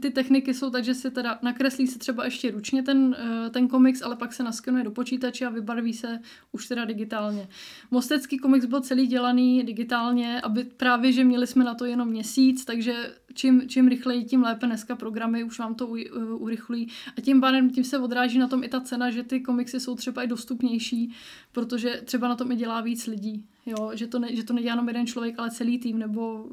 ty 0.00 0.10
techniky 0.10 0.54
jsou 0.54 0.70
tak, 0.70 0.84
že 0.84 0.94
se 0.94 1.10
teda 1.10 1.38
nakreslí 1.42 1.86
se 1.86 1.98
třeba 1.98 2.24
ještě 2.24 2.50
ručně 2.50 2.82
ten, 2.82 3.16
ten 3.50 3.68
komiks, 3.68 4.02
ale 4.02 4.16
pak 4.16 4.32
se 4.32 4.42
naskenuje 4.42 4.84
do 4.84 4.90
počítače 4.90 5.46
a 5.46 5.50
vybarví 5.50 5.92
se 5.92 6.20
už 6.52 6.66
teda 6.66 6.84
digitálně. 6.84 7.48
Mostecký 7.90 8.38
komiks 8.38 8.66
byl 8.66 8.80
celý 8.80 9.06
dělaný 9.06 9.62
digitálně, 9.62 10.40
aby 10.40 10.64
právě, 10.64 11.12
že 11.12 11.24
měli 11.24 11.46
jsme 11.46 11.64
na 11.64 11.74
to 11.74 11.84
jenom 11.84 12.08
měsíc, 12.08 12.64
takže 12.64 13.14
čím, 13.38 13.68
čím 13.68 13.88
rychleji, 13.88 14.24
tím 14.24 14.42
lépe 14.42 14.66
dneska 14.66 14.96
programy 14.96 15.44
už 15.44 15.58
vám 15.58 15.74
to 15.74 15.86
u, 15.86 15.90
uh, 15.90 16.42
urychlují. 16.42 16.88
A 17.18 17.20
tím 17.20 17.40
pádem 17.40 17.70
tím 17.70 17.84
se 17.84 17.98
odráží 17.98 18.38
na 18.38 18.48
tom 18.48 18.64
i 18.64 18.68
ta 18.68 18.80
cena, 18.80 19.10
že 19.10 19.22
ty 19.22 19.40
komiksy 19.40 19.80
jsou 19.80 19.94
třeba 19.94 20.22
i 20.22 20.26
dostupnější, 20.26 21.12
protože 21.52 22.02
třeba 22.04 22.28
na 22.28 22.34
tom 22.34 22.52
i 22.52 22.56
dělá 22.56 22.80
víc 22.80 23.06
lidí. 23.06 23.46
Jo, 23.66 23.90
že, 23.94 24.06
to 24.06 24.18
ne, 24.18 24.36
že 24.36 24.44
to 24.44 24.52
nedělá 24.52 24.72
jenom 24.72 24.88
jeden 24.88 25.06
člověk, 25.06 25.38
ale 25.38 25.50
celý 25.50 25.78
tým 25.78 25.98
nebo, 25.98 26.46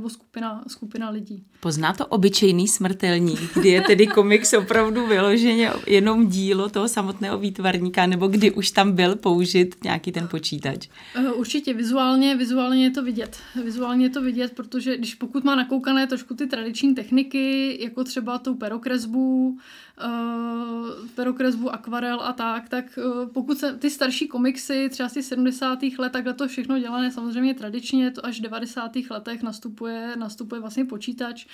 nebo 0.00 0.10
skupina, 0.10 0.64
skupina 0.66 1.10
lidí. 1.10 1.44
Pozná 1.60 1.92
to 1.92 2.06
obyčejný 2.06 2.68
smrtelník, 2.68 3.40
kdy 3.54 3.68
je 3.68 3.80
tedy 3.80 4.06
komiks 4.06 4.52
opravdu 4.52 5.06
vyloženě 5.06 5.70
jenom 5.86 6.26
dílo 6.26 6.68
toho 6.68 6.88
samotného 6.88 7.38
výtvarníka, 7.38 8.06
nebo 8.06 8.28
kdy 8.28 8.50
už 8.50 8.70
tam 8.70 8.92
byl 8.92 9.16
použit 9.16 9.84
nějaký 9.84 10.12
ten 10.12 10.28
počítač? 10.28 10.88
Eh, 11.14 11.32
určitě, 11.32 11.74
vizuálně, 11.74 12.36
vizuálně 12.36 12.84
je 12.84 12.90
to 12.90 13.02
vidět. 13.02 13.36
Vizuálně 13.64 14.06
je 14.06 14.10
to 14.10 14.22
vidět, 14.22 14.52
protože 14.52 14.96
když 14.96 15.14
pokud 15.14 15.44
má 15.44 15.54
nakoukané 15.54 16.06
trošku 16.06 16.34
ty 16.34 16.46
tradiční 16.46 16.94
techniky, 16.94 17.78
jako 17.82 18.04
třeba 18.04 18.38
tou 18.38 18.54
perokresbu, 18.54 19.58
uh, 20.04 20.88
perokresbu, 21.14 21.70
akvarel 21.70 22.20
a 22.20 22.32
tak, 22.32 22.68
tak 22.68 22.98
uh, 22.98 23.28
pokud 23.28 23.58
se 23.58 23.74
ty 23.78 23.90
starší 23.90 24.28
komiksy, 24.28 24.88
třeba 24.88 25.08
z 25.08 25.12
těch 25.12 25.24
70. 25.24 25.78
let, 25.98 26.12
takhle 26.12 26.34
to 26.34 26.48
všechno 26.48 26.78
dělané 26.78 27.10
samozřejmě 27.10 27.54
tradičně, 27.54 28.10
to 28.10 28.26
až 28.26 28.38
v 28.38 28.42
90. 28.42 28.92
letech 29.10 29.42
nastupuje, 29.42 30.16
nastupuje 30.16 30.60
vlastně 30.60 30.84
počítač. 30.84 31.46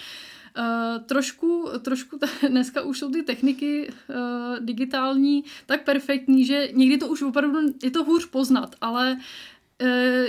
Uh, 0.59 1.05
trošku, 1.05 1.69
trošku 1.83 2.19
t- 2.19 2.27
dneska 2.49 2.83
už 2.83 2.99
jsou 2.99 3.11
ty 3.11 3.23
techniky 3.23 3.89
uh, 3.89 4.65
digitální 4.65 5.45
tak 5.67 5.85
perfektní, 5.85 6.45
že 6.45 6.69
někdy 6.73 6.99
to 6.99 7.09
už 7.09 7.23
opravdu 7.23 7.59
je 7.83 7.91
to 7.91 8.05
hůř 8.05 8.27
poznat, 8.27 8.75
ale 8.81 9.19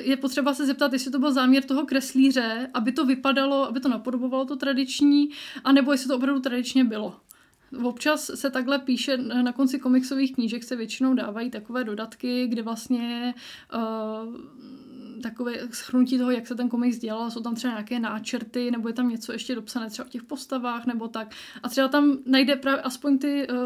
je 0.03 0.17
potřeba 0.17 0.53
se 0.53 0.65
zeptat, 0.65 0.93
jestli 0.93 1.11
to 1.11 1.19
byl 1.19 1.33
záměr 1.33 1.63
toho 1.63 1.85
kreslíře, 1.85 2.69
aby 2.73 2.91
to 2.91 3.05
vypadalo, 3.05 3.67
aby 3.67 3.79
to 3.79 3.89
napodobovalo 3.89 4.45
to 4.45 4.55
tradiční, 4.55 5.29
anebo 5.63 5.91
jestli 5.91 6.07
to 6.07 6.15
opravdu 6.15 6.41
tradičně 6.41 6.83
bylo. 6.83 7.15
Občas 7.83 8.31
se 8.35 8.49
takhle 8.49 8.79
píše, 8.79 9.17
na 9.17 9.51
konci 9.51 9.79
komiksových 9.79 10.35
knížek 10.35 10.63
se 10.63 10.75
většinou 10.75 11.13
dávají 11.13 11.51
takové 11.51 11.83
dodatky, 11.83 12.47
kde 12.47 12.61
vlastně 12.61 13.33
uh, 13.75 14.35
takové 15.21 15.53
schrnutí 15.71 16.17
toho, 16.17 16.31
jak 16.31 16.47
se 16.47 16.55
ten 16.55 16.69
komiks 16.69 16.97
dělal, 16.97 17.31
jsou 17.31 17.41
tam 17.41 17.55
třeba 17.55 17.73
nějaké 17.73 17.99
náčrty, 17.99 18.71
nebo 18.71 18.87
je 18.87 18.93
tam 18.93 19.09
něco 19.09 19.31
ještě 19.31 19.55
dopsané 19.55 19.89
třeba 19.89 20.05
o 20.05 20.09
těch 20.09 20.23
postavách, 20.23 20.85
nebo 20.85 21.07
tak. 21.07 21.35
A 21.63 21.69
třeba 21.69 21.87
tam 21.87 22.17
najde 22.25 22.55
právě 22.55 22.81
aspoň 22.81 23.17
ty 23.17 23.47
uh, 23.47 23.57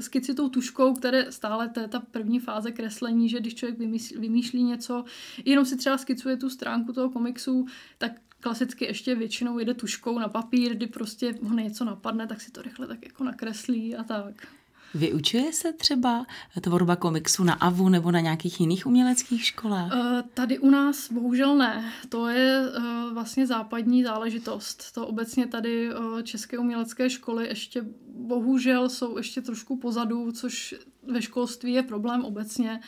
skici 0.00 0.34
tou 0.34 0.48
tuškou, 0.48 0.94
které 0.94 1.32
stále 1.32 1.68
to 1.68 1.80
je 1.80 1.88
ta 1.88 2.00
první 2.00 2.40
fáze 2.40 2.72
kreslení, 2.72 3.28
že 3.28 3.40
když 3.40 3.54
člověk 3.54 3.78
vymýšlí, 3.78 4.16
vymýšlí 4.16 4.62
něco, 4.62 5.04
jenom 5.44 5.64
si 5.64 5.76
třeba 5.76 5.98
skicuje 5.98 6.36
tu 6.36 6.50
stránku 6.50 6.92
toho 6.92 7.10
komiksu, 7.10 7.66
tak 7.98 8.12
klasicky 8.40 8.84
ještě 8.84 9.14
většinou 9.14 9.58
jede 9.58 9.74
tuškou 9.74 10.18
na 10.18 10.28
papír, 10.28 10.74
kdy 10.74 10.86
prostě 10.86 11.34
ho 11.42 11.54
něco 11.54 11.84
napadne, 11.84 12.26
tak 12.26 12.40
si 12.40 12.50
to 12.50 12.62
rychle 12.62 12.86
tak 12.86 13.04
jako 13.04 13.24
nakreslí 13.24 13.96
a 13.96 14.04
tak. 14.04 14.46
Vyučuje 14.94 15.52
se 15.52 15.72
třeba 15.72 16.26
tvorba 16.60 16.96
komiksu 16.96 17.44
na 17.44 17.54
AVU 17.54 17.88
nebo 17.88 18.10
na 18.10 18.20
nějakých 18.20 18.60
jiných 18.60 18.86
uměleckých 18.86 19.44
školách? 19.44 19.92
Uh, 19.92 20.22
tady 20.34 20.58
u 20.58 20.70
nás 20.70 21.12
bohužel 21.12 21.56
ne. 21.56 21.92
To 22.08 22.28
je 22.28 22.62
uh, 22.68 23.12
vlastně 23.12 23.46
západní 23.46 24.04
záležitost. 24.04 24.92
To 24.92 25.06
obecně 25.06 25.46
tady 25.46 25.94
uh, 25.94 26.22
české 26.22 26.58
umělecké 26.58 27.10
školy 27.10 27.48
ještě 27.48 27.84
bohužel 28.08 28.88
jsou 28.88 29.16
ještě 29.16 29.42
trošku 29.42 29.76
pozadu, 29.76 30.32
což 30.32 30.74
ve 31.02 31.22
školství 31.22 31.72
je 31.72 31.82
problém 31.82 32.24
obecně. 32.24 32.70
Uh, 32.70 32.84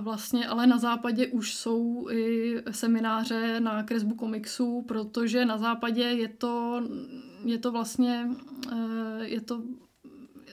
vlastně, 0.00 0.48
ale 0.48 0.66
na 0.66 0.78
západě 0.78 1.26
už 1.26 1.54
jsou 1.54 2.08
i 2.10 2.54
semináře 2.70 3.60
na 3.60 3.82
kresbu 3.82 4.14
komiksů, 4.14 4.82
protože 4.82 5.44
na 5.44 5.58
západě 5.58 6.02
je 6.02 6.28
to, 6.28 6.82
je 7.44 7.58
to 7.58 7.72
vlastně 7.72 8.28
uh, 8.72 9.22
je 9.22 9.40
to 9.40 9.62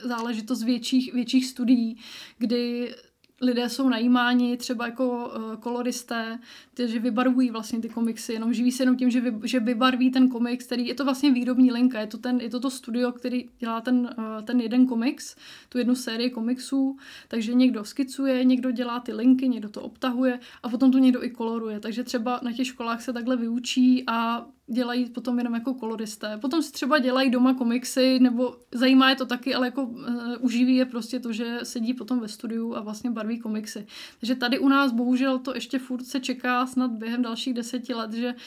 záležitost 0.03 0.63
větších, 0.63 1.13
větších 1.13 1.45
studií, 1.45 1.97
kdy 2.37 2.95
lidé 3.41 3.69
jsou 3.69 3.89
najímáni 3.89 4.57
třeba 4.57 4.85
jako 4.85 5.07
uh, 5.07 5.55
koloristé, 5.55 6.39
že 6.85 6.99
vybarvují 6.99 7.51
vlastně 7.51 7.79
ty 7.79 7.89
komiksy, 7.89 8.33
jenom 8.33 8.53
živí 8.53 8.71
se 8.71 8.83
jenom 8.83 8.97
tím, 8.97 9.09
že, 9.09 9.21
vy, 9.21 9.33
že 9.43 9.59
vybarví 9.59 10.11
ten 10.11 10.29
komiks, 10.29 10.65
který 10.65 10.87
je 10.87 10.95
to 10.95 11.05
vlastně 11.05 11.31
výrobní 11.31 11.71
linka, 11.71 11.99
je 11.99 12.07
to, 12.07 12.17
ten, 12.17 12.41
je 12.41 12.49
to 12.49 12.59
to 12.59 12.69
studio, 12.69 13.11
který 13.11 13.49
dělá 13.59 13.81
ten, 13.81 14.15
uh, 14.17 14.45
ten 14.45 14.61
jeden 14.61 14.87
komiks, 14.87 15.35
tu 15.69 15.77
jednu 15.77 15.95
sérii 15.95 16.29
komiksů, 16.29 16.97
takže 17.27 17.53
někdo 17.53 17.83
skicuje, 17.83 18.45
někdo 18.45 18.71
dělá 18.71 18.99
ty 18.99 19.13
linky, 19.13 19.49
někdo 19.49 19.69
to 19.69 19.81
obtahuje 19.81 20.39
a 20.63 20.69
potom 20.69 20.91
to 20.91 20.97
někdo 20.97 21.23
i 21.23 21.29
koloruje, 21.29 21.79
takže 21.79 22.03
třeba 22.03 22.39
na 22.43 22.51
těch 22.51 22.67
školách 22.67 23.01
se 23.01 23.13
takhle 23.13 23.37
vyučí 23.37 24.03
a 24.07 24.45
dělají 24.67 25.09
potom 25.09 25.37
jenom 25.37 25.53
jako 25.53 25.73
koloristé. 25.73 26.37
Potom 26.37 26.61
si 26.61 26.71
třeba 26.71 26.99
dělají 26.99 27.29
doma 27.29 27.53
komiksy, 27.53 28.19
nebo 28.19 28.55
zajímá 28.71 29.09
je 29.09 29.15
to 29.15 29.25
taky, 29.25 29.55
ale 29.55 29.67
jako 29.67 29.83
uh, 29.83 30.05
uživí 30.39 30.75
je 30.75 30.85
prostě 30.85 31.19
to, 31.19 31.33
že 31.33 31.59
sedí 31.63 31.93
potom 31.93 32.19
ve 32.19 32.27
studiu 32.27 32.75
a 32.75 32.81
vlastně 32.81 33.11
barví 33.11 33.39
komiksy. 33.39 33.87
Takže 34.19 34.35
tady 34.35 34.59
u 34.59 34.69
nás 34.69 34.91
bohužel 34.91 35.39
to 35.39 35.55
ještě 35.55 35.79
furt 35.79 36.05
se 36.05 36.19
čeká 36.19 36.65
snad 36.65 36.91
během 36.91 37.21
dalších 37.21 37.53
deseti 37.53 37.93
let, 37.93 38.13
že 38.13 38.27
uh, 38.27 38.39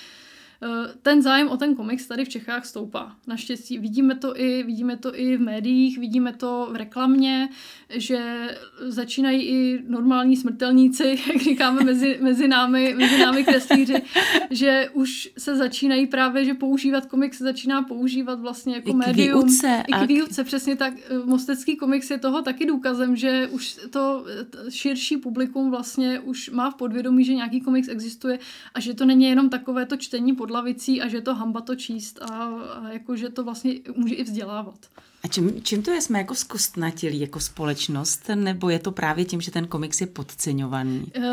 ten 1.03 1.23
zájem 1.23 1.49
o 1.49 1.57
ten 1.57 1.75
komiks 1.75 2.07
tady 2.07 2.25
v 2.25 2.29
Čechách 2.29 2.67
stoupá. 2.67 3.17
Naštěstí 3.27 3.79
vidíme 3.79 4.15
to 4.15 4.41
i, 4.41 4.63
vidíme 4.63 4.97
to 4.97 5.19
i 5.19 5.37
v 5.37 5.41
médiích, 5.41 5.99
vidíme 5.99 6.33
to 6.33 6.69
v 6.73 6.77
reklamě, 6.77 7.49
že 7.91 8.49
začínají 8.81 9.43
i 9.43 9.83
normální 9.89 10.37
smrtelníci, 10.37 11.19
jak 11.33 11.43
říkáme 11.43 11.85
mezi, 11.85 12.19
mezi, 12.23 12.49
námi, 12.49 12.95
mezi 12.99 13.19
námi 13.19 13.45
kreslíři, 13.45 14.03
že 14.51 14.89
už 14.93 15.31
se 15.39 15.57
začínají 15.57 16.07
právě, 16.07 16.45
že 16.45 16.55
používat 16.55 17.07
komiks 17.07 17.39
se 17.39 17.45
začíná 17.45 17.83
používat 17.83 18.41
vlastně 18.41 18.75
jako 18.75 18.91
I 18.91 18.95
médium. 18.95 19.43
Výuce, 19.43 19.83
I 19.89 19.93
k 19.93 20.09
výuce, 20.09 20.45
přesně 20.45 20.77
tak. 20.77 20.95
Eh, 21.11 21.19
Mostecký 21.25 21.77
komiks 21.77 22.11
je 22.11 22.19
toho 22.19 22.43
taky 22.43 22.67
důkazem, 22.67 23.17
že 23.17 23.49
už 23.53 23.79
to 23.91 24.25
širší 24.69 25.17
publikum 25.17 25.71
vlastně 25.71 26.21
už 26.21 26.51
má 26.51 26.71
v 26.71 26.75
podvědomí, 26.75 27.25
že 27.25 27.35
nějaký 27.35 27.61
komiks 27.61 27.89
existuje 27.89 28.39
a 28.75 28.81
že 28.81 28.95
to 28.95 29.05
není 29.05 29.25
jenom 29.25 29.51
takové 29.51 29.87
to 29.87 29.97
čtení 29.97 30.35
pod 30.35 30.48
lavicí 30.51 31.03
a 31.03 31.09
že 31.09 31.21
to 31.21 31.35
hamba 31.35 31.61
to 31.61 31.75
číst 31.77 32.23
a, 32.23 32.27
a 32.27 32.89
jako, 32.89 33.17
že 33.17 33.29
to 33.29 33.45
vlastně 33.45 33.75
může 33.97 34.15
i 34.15 34.25
vzdělávat. 34.25 34.79
A 35.25 35.29
čím, 35.29 35.63
čím 35.63 35.83
to 35.83 35.91
je? 35.91 36.01
Jsme 36.01 36.19
jako 36.19 36.35
zkostnatělí 36.35 37.21
jako 37.21 37.41
společnost? 37.41 38.31
Nebo 38.35 38.71
je 38.71 38.79
to 38.79 38.93
právě 38.93 39.25
tím, 39.25 39.41
že 39.41 39.51
ten 39.51 39.67
komiks 39.67 40.01
je 40.01 40.07
podceňovaný? 40.07 41.13
Uh, 41.17 41.25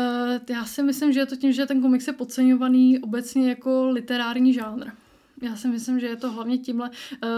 já 0.50 0.64
si 0.64 0.82
myslím, 0.82 1.12
že 1.12 1.20
je 1.20 1.26
to 1.26 1.36
tím, 1.36 1.52
že 1.52 1.66
ten 1.66 1.82
komiks 1.82 2.06
je 2.06 2.12
podceňovaný 2.12 2.98
obecně 2.98 3.48
jako 3.48 3.90
literární 3.90 4.52
žánr. 4.52 4.86
Já 5.42 5.56
si 5.56 5.68
myslím, 5.68 6.00
že 6.00 6.06
je 6.06 6.16
to 6.16 6.30
hlavně 6.30 6.58
tímhle. 6.58 6.90
Uh, 7.24 7.30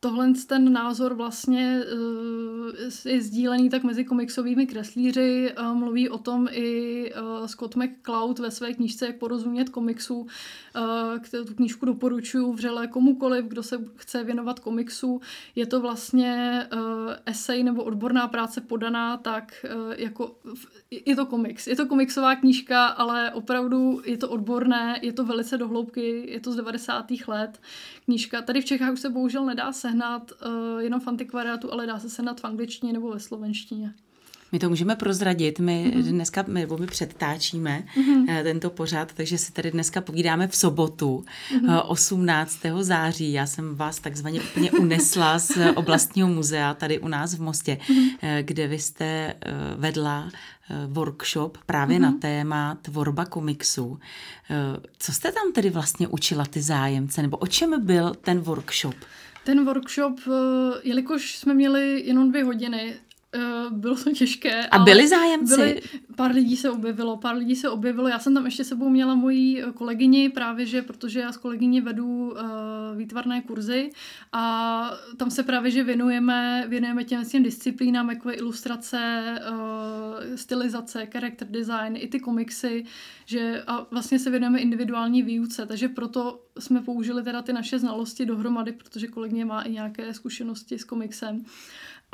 tohle 0.00 0.32
ten 0.46 0.72
názor 0.72 1.14
vlastně 1.14 1.82
uh, 1.94 3.12
je 3.12 3.22
sdílený 3.22 3.70
tak 3.70 3.82
mezi 3.82 4.04
komiksovými 4.04 4.66
kreslíři. 4.66 5.54
Mluví 5.72 6.08
o 6.08 6.18
tom 6.18 6.48
i 6.50 7.12
uh, 7.14 7.46
Scott 7.46 7.76
McCloud 7.76 8.38
ve 8.38 8.50
své 8.50 8.72
knížce 8.72 9.06
Jak 9.06 9.18
porozumět 9.18 9.68
komiksu. 9.68 10.26
Tu 11.46 11.54
knížku 11.54 11.86
doporučuji 11.86 12.52
vřele 12.52 12.86
komukoliv, 12.86 13.44
kdo 13.44 13.62
se 13.62 13.84
chce 13.96 14.24
věnovat 14.24 14.60
komiksu. 14.60 15.20
Je 15.54 15.66
to 15.66 15.80
vlastně 15.80 16.62
esej 17.26 17.62
nebo 17.64 17.84
odborná 17.84 18.28
práce 18.28 18.60
podaná 18.60 19.16
tak 19.16 19.66
jako... 19.96 20.36
Je 21.06 21.16
to 21.16 21.26
komiks. 21.26 21.66
Je 21.66 21.76
to 21.76 21.86
komiksová 21.86 22.36
knížka, 22.36 22.86
ale 22.86 23.32
opravdu 23.32 24.00
je 24.04 24.16
to 24.18 24.28
odborné, 24.28 24.98
je 25.02 25.12
to 25.12 25.24
velice 25.24 25.58
dohloubky, 25.58 26.30
je 26.30 26.40
to 26.40 26.52
z 26.52 26.56
90. 26.56 27.06
let 27.28 27.60
knížka. 28.04 28.42
Tady 28.42 28.60
v 28.60 28.64
Čechách 28.64 28.92
už 28.92 29.00
se 29.00 29.10
bohužel 29.10 29.44
nedá 29.44 29.72
sehnat 29.72 30.32
uh, 30.32 30.80
jenom 30.80 31.00
v 31.00 31.08
antikvariátu, 31.08 31.72
ale 31.72 31.86
dá 31.86 31.98
se 31.98 32.10
sehnat 32.10 32.40
v 32.40 32.44
angličtině 32.44 32.92
nebo 32.92 33.10
ve 33.10 33.20
slovenštině. 33.20 33.94
My 34.52 34.58
to 34.58 34.68
můžeme 34.68 34.96
prozradit, 34.96 35.58
my 35.58 35.92
mm-hmm. 35.94 36.02
dneska, 36.02 36.44
my, 36.48 36.66
my 36.78 36.86
předtáčíme 36.86 37.82
mm-hmm. 37.96 38.42
tento 38.42 38.70
pořád, 38.70 39.12
takže 39.12 39.38
si 39.38 39.52
tady 39.52 39.70
dneska 39.70 40.00
povídáme 40.00 40.48
v 40.48 40.56
sobotu, 40.56 41.24
mm-hmm. 41.54 41.82
18. 41.86 42.58
září. 42.80 43.32
Já 43.32 43.46
jsem 43.46 43.76
vás 43.76 44.00
takzvaně 44.00 44.40
úplně 44.40 44.72
unesla 44.72 45.38
z 45.38 45.58
oblastního 45.74 46.28
muzea 46.28 46.74
tady 46.74 46.98
u 46.98 47.08
nás 47.08 47.34
v 47.34 47.42
Mostě, 47.42 47.78
mm-hmm. 47.80 48.16
kde 48.42 48.66
vy 48.66 48.78
jste 48.78 49.34
vedla 49.76 50.30
workshop 50.86 51.58
právě 51.66 51.98
mm-hmm. 51.98 52.02
na 52.02 52.12
téma 52.12 52.78
tvorba 52.82 53.24
komiksu. 53.24 53.98
Co 54.98 55.12
jste 55.12 55.32
tam 55.32 55.52
tedy 55.52 55.70
vlastně 55.70 56.08
učila 56.08 56.44
ty 56.44 56.62
zájemce, 56.62 57.22
nebo 57.22 57.36
o 57.36 57.46
čem 57.46 57.86
byl 57.86 58.14
ten 58.14 58.40
workshop? 58.40 58.94
Ten 59.44 59.64
workshop, 59.64 60.20
jelikož 60.82 61.38
jsme 61.38 61.54
měli 61.54 62.02
jenom 62.06 62.30
dvě 62.30 62.44
hodiny, 62.44 62.94
Uh, 63.36 63.78
bylo 63.78 63.96
to 63.96 64.10
těžké. 64.10 64.66
A 64.66 64.78
byli 64.78 65.08
zájemci? 65.08 65.56
Byli, 65.56 65.80
pár 66.16 66.34
lidí 66.34 66.56
se 66.56 66.70
objevilo, 66.70 67.16
pár 67.16 67.36
lidí 67.36 67.56
se 67.56 67.70
objevilo. 67.70 68.08
Já 68.08 68.18
jsem 68.18 68.34
tam 68.34 68.44
ještě 68.44 68.64
sebou 68.64 68.88
měla 68.88 69.14
moji 69.14 69.62
eh, 69.62 69.72
kolegyni, 69.72 70.28
právě 70.28 70.66
že, 70.66 70.82
protože 70.82 71.20
já 71.20 71.32
s 71.32 71.36
kolegyní 71.36 71.80
vedu 71.80 72.30
uh, 72.30 72.38
výtvarné 72.96 73.42
kurzy 73.42 73.90
a 74.32 74.90
tam 75.16 75.30
se 75.30 75.42
právě, 75.42 75.70
že 75.70 75.84
věnujeme, 75.84 76.64
věnujeme 76.68 77.04
těm, 77.04 77.24
těm 77.24 77.42
disciplínám, 77.42 78.10
jako 78.10 78.30
je 78.30 78.36
ilustrace, 78.36 79.34
uh, 79.50 80.36
stylizace, 80.36 81.06
character 81.06 81.48
design, 81.48 81.96
i 81.96 82.08
ty 82.08 82.20
komiksy, 82.20 82.84
že 83.26 83.62
a 83.66 83.86
vlastně 83.90 84.18
se 84.18 84.30
věnujeme 84.30 84.58
individuální 84.58 85.22
výuce, 85.22 85.66
takže 85.66 85.88
proto 85.88 86.40
jsme 86.58 86.80
použili 86.80 87.22
teda 87.22 87.42
ty 87.42 87.52
naše 87.52 87.78
znalosti 87.78 88.26
dohromady, 88.26 88.72
protože 88.72 89.06
kolegyně 89.06 89.44
má 89.44 89.62
i 89.62 89.72
nějaké 89.72 90.14
zkušenosti 90.14 90.78
s 90.78 90.84
komiksem. 90.84 91.44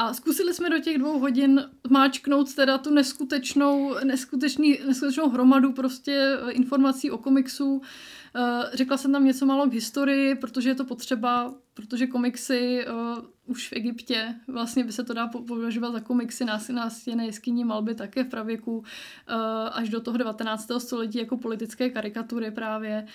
A 0.00 0.14
zkusili 0.14 0.54
jsme 0.54 0.70
do 0.70 0.78
těch 0.78 0.98
dvou 0.98 1.18
hodin 1.18 1.70
máčknout 1.90 2.54
teda 2.54 2.78
tu 2.78 2.94
neskutečnou, 2.94 3.94
neskutečný, 4.04 4.78
neskutečnou 4.86 5.28
hromadu 5.28 5.72
prostě 5.72 6.38
eh, 6.48 6.52
informací 6.52 7.10
o 7.10 7.18
komiksu. 7.18 7.82
Eh, 8.36 8.70
řekla 8.72 8.96
jsem 8.96 9.12
tam 9.12 9.24
něco 9.24 9.46
málo 9.46 9.66
k 9.66 9.72
historii, 9.72 10.34
protože 10.34 10.68
je 10.68 10.74
to 10.74 10.84
potřeba, 10.84 11.54
protože 11.74 12.06
komiksy 12.06 12.86
uh, 12.86 13.24
už 13.46 13.68
v 13.68 13.72
Egyptě, 13.72 14.34
vlastně 14.48 14.84
by 14.84 14.92
se 14.92 15.04
to 15.04 15.14
dá 15.14 15.26
považovat 15.26 15.92
za 15.92 16.00
komiksy 16.00 16.44
na 16.44 16.90
stěné 16.90 17.26
jeskyní 17.26 17.64
malby 17.64 17.94
také 17.94 18.24
v 18.24 18.28
pravěku 18.28 18.84
až 19.72 19.88
do 19.88 20.00
toho 20.00 20.16
19. 20.16 20.70
století 20.78 21.18
jako 21.18 21.36
politické 21.36 21.90
karikatury 21.90 22.50
právě. 22.50 23.02
Uh, 23.02 23.08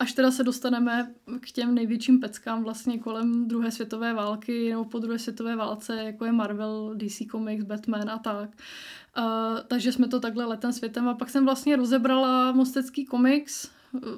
až 0.00 0.12
teda 0.12 0.30
se 0.30 0.44
dostaneme 0.44 1.14
k 1.40 1.50
těm 1.50 1.74
největším 1.74 2.20
peckám 2.20 2.64
vlastně 2.64 2.98
kolem 2.98 3.48
druhé 3.48 3.70
světové 3.70 4.14
války 4.14 4.70
nebo 4.70 4.84
po 4.84 4.98
druhé 4.98 5.18
světové 5.18 5.56
válce, 5.56 5.96
jako 5.96 6.24
je 6.24 6.32
Marvel, 6.32 6.94
DC 6.96 7.22
Comics, 7.30 7.64
Batman 7.64 8.10
a 8.10 8.18
tak. 8.18 8.50
Uh, 9.18 9.24
takže 9.66 9.92
jsme 9.92 10.08
to 10.08 10.20
takhle 10.20 10.44
letem 10.44 10.72
světem 10.72 11.08
a 11.08 11.14
pak 11.14 11.30
jsem 11.30 11.44
vlastně 11.44 11.76
rozebrala 11.76 12.52
mostecký 12.52 13.04
komiks, 13.04 13.70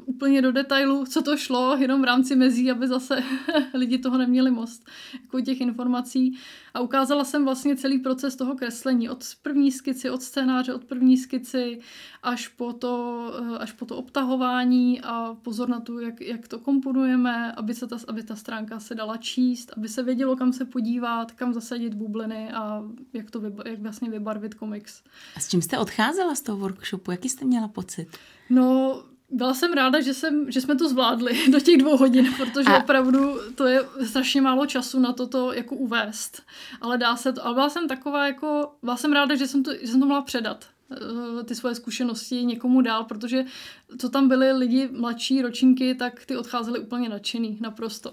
úplně 0.07 0.43
do 0.43 0.53
detailu, 0.53 1.05
co 1.05 1.23
to 1.23 1.37
šlo, 1.37 1.77
jenom 1.77 2.03
v 2.03 2.05
rámci 2.05 2.37
mezí, 2.37 2.71
aby 2.71 2.89
zase 2.89 3.23
lidi 3.75 3.99
toho 3.99 4.19
neměli 4.19 4.51
most, 4.51 4.87
jako 5.23 5.41
těch 5.41 5.61
informací. 5.61 6.39
A 6.75 6.81
ukázala 6.81 7.25
jsem 7.25 7.45
vlastně 7.45 7.77
celý 7.77 7.99
proces 7.99 8.37
toho 8.37 8.55
kreslení, 8.55 9.09
od 9.09 9.25
první 9.43 9.73
skici, 9.73 10.11
od 10.11 10.23
scénáře, 10.23 10.75
od 10.75 10.85
první 10.85 11.17
skici, 11.17 11.81
až 12.23 12.49
po 12.49 12.73
to, 12.73 13.25
eh, 13.55 13.59
až 13.59 13.73
po 13.73 13.85
to 13.87 13.97
obtahování 13.97 15.01
a 15.01 15.37
pozor 15.43 15.69
na 15.69 15.81
to, 15.81 16.01
jak, 16.01 16.21
jak 16.21 16.49
to 16.49 16.59
komponujeme, 16.59 17.53
aby, 17.53 17.75
se 17.75 17.87
ta, 17.87 17.97
aby 18.09 18.23
ta 18.23 18.37
stránka 18.37 18.81
se 18.81 18.95
dala 18.95 19.17
číst, 19.17 19.73
aby 19.77 19.89
se 19.89 20.03
vědělo, 20.03 20.37
kam 20.37 20.53
se 20.53 20.65
podívat, 20.65 21.33
kam 21.33 21.53
zasadit 21.53 21.95
bubliny 21.95 22.53
a 22.53 22.83
jak 23.13 23.31
to 23.31 23.41
vyba, 23.41 23.63
jak 23.67 23.81
vlastně 23.81 24.11
vybarvit 24.11 24.55
komiks. 24.55 25.03
A 25.37 25.41
s 25.41 25.49
čím 25.49 25.63
jste 25.63 25.79
odcházela 25.79 26.35
z 26.35 26.43
toho 26.43 26.59
workshopu? 26.59 27.11
Jaký 27.11 27.29
jste 27.29 27.45
měla 27.45 27.69
pocit? 27.69 28.09
No, 28.51 29.03
byla 29.33 29.55
jsem 29.55 29.73
ráda, 29.73 30.01
že, 30.01 30.15
jsem, 30.15 30.53
že 30.53 30.61
jsme 30.61 30.77
to 30.77 30.89
zvládli 30.89 31.51
do 31.51 31.61
těch 31.61 31.77
dvou 31.77 31.97
hodin, 31.97 32.35
protože 32.37 32.69
a... 32.69 32.79
opravdu 32.79 33.39
to 33.55 33.67
je 33.67 33.85
strašně 34.07 34.41
málo 34.41 34.67
času 34.67 35.01
na 35.01 35.13
toto 35.13 35.53
jako 35.53 35.77
uvést. 35.77 36.43
Ale 36.81 36.99
dá 36.99 37.17
se 37.17 37.33
to. 37.33 37.47
Ale 37.47 37.55
byla 37.55 37.69
jsem 37.69 37.89
taková 37.89 38.27
jako, 38.27 38.73
byla 38.83 38.97
jsem 38.97 39.13
ráda, 39.13 39.35
že 39.35 39.47
jsem 39.47 39.63
to, 39.63 39.73
že 39.81 39.87
jsem 39.87 40.01
to 40.01 40.07
mohla 40.07 40.23
předat 40.23 40.65
eh, 40.93 41.45
ty 41.45 41.55
svoje 41.55 41.75
zkušenosti 41.75 42.45
někomu 42.45 42.81
dál, 42.81 43.05
protože 43.05 43.45
co 43.99 44.09
tam 44.09 44.29
byli 44.29 44.53
lidi 44.53 44.89
mladší 44.93 45.43
ročníky, 45.43 45.95
tak 45.95 46.27
ty 46.27 46.37
odcházeli 46.37 46.81
úplně 46.81 47.09
nadšený, 47.09 47.59
naprosto. 47.61 48.13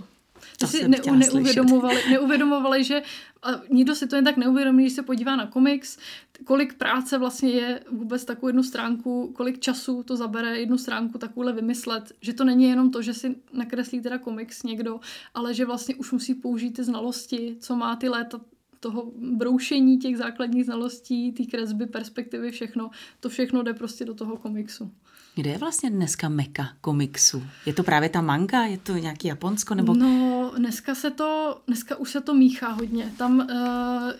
Ty 0.59 0.67
si 0.67 0.87
ne, 0.87 0.97
neuvědomovali, 1.15 1.97
neuvědomovali, 2.09 2.83
že 2.83 3.01
a 3.43 3.49
nikdo 3.69 3.95
si 3.95 4.07
to 4.07 4.15
jen 4.15 4.25
tak 4.25 4.37
neuvědomí, 4.37 4.83
když 4.83 4.93
se 4.93 5.03
podívá 5.03 5.35
na 5.35 5.47
komiks, 5.47 5.97
kolik 6.43 6.73
práce 6.73 7.17
vlastně 7.17 7.49
je 7.49 7.79
vůbec 7.91 8.25
takovou 8.25 8.47
jednu 8.47 8.63
stránku, 8.63 9.31
kolik 9.35 9.59
času 9.59 10.03
to 10.03 10.17
zabere 10.17 10.59
jednu 10.59 10.77
stránku 10.77 11.17
takovouhle 11.17 11.53
vymyslet, 11.53 12.13
že 12.21 12.33
to 12.33 12.43
není 12.43 12.63
jenom 12.63 12.91
to, 12.91 13.01
že 13.01 13.13
si 13.13 13.35
nakreslí 13.53 14.01
teda 14.01 14.17
komiks 14.17 14.63
někdo, 14.63 14.99
ale 15.33 15.53
že 15.53 15.65
vlastně 15.65 15.95
už 15.95 16.11
musí 16.11 16.33
použít 16.33 16.71
ty 16.71 16.83
znalosti, 16.83 17.55
co 17.59 17.75
má 17.75 17.95
ty 17.95 18.09
léta 18.09 18.39
toho 18.79 19.11
broušení 19.15 19.97
těch 19.97 20.17
základních 20.17 20.65
znalostí, 20.65 21.31
té 21.31 21.43
kresby, 21.43 21.85
perspektivy, 21.85 22.51
všechno, 22.51 22.89
to 23.19 23.29
všechno 23.29 23.63
jde 23.63 23.73
prostě 23.73 24.05
do 24.05 24.13
toho 24.13 24.37
komiksu. 24.37 24.91
Kde 25.35 25.49
je 25.49 25.57
vlastně 25.57 25.89
dneska 25.89 26.29
meka 26.29 26.69
komiksu? 26.81 27.43
Je 27.65 27.73
to 27.73 27.83
právě 27.83 28.09
ta 28.09 28.21
manga? 28.21 28.63
Je 28.63 28.77
to 28.77 28.93
nějaký 28.93 29.27
Japonsko? 29.27 29.75
Nebo... 29.75 29.93
No, 29.93 30.28
dneska 30.59 30.95
se 30.95 31.11
to, 31.11 31.61
dneska 31.67 31.95
už 31.95 32.11
se 32.11 32.21
to 32.21 32.33
míchá 32.33 32.69
hodně. 32.69 33.13
Tam 33.17 33.39
uh, 33.39 33.45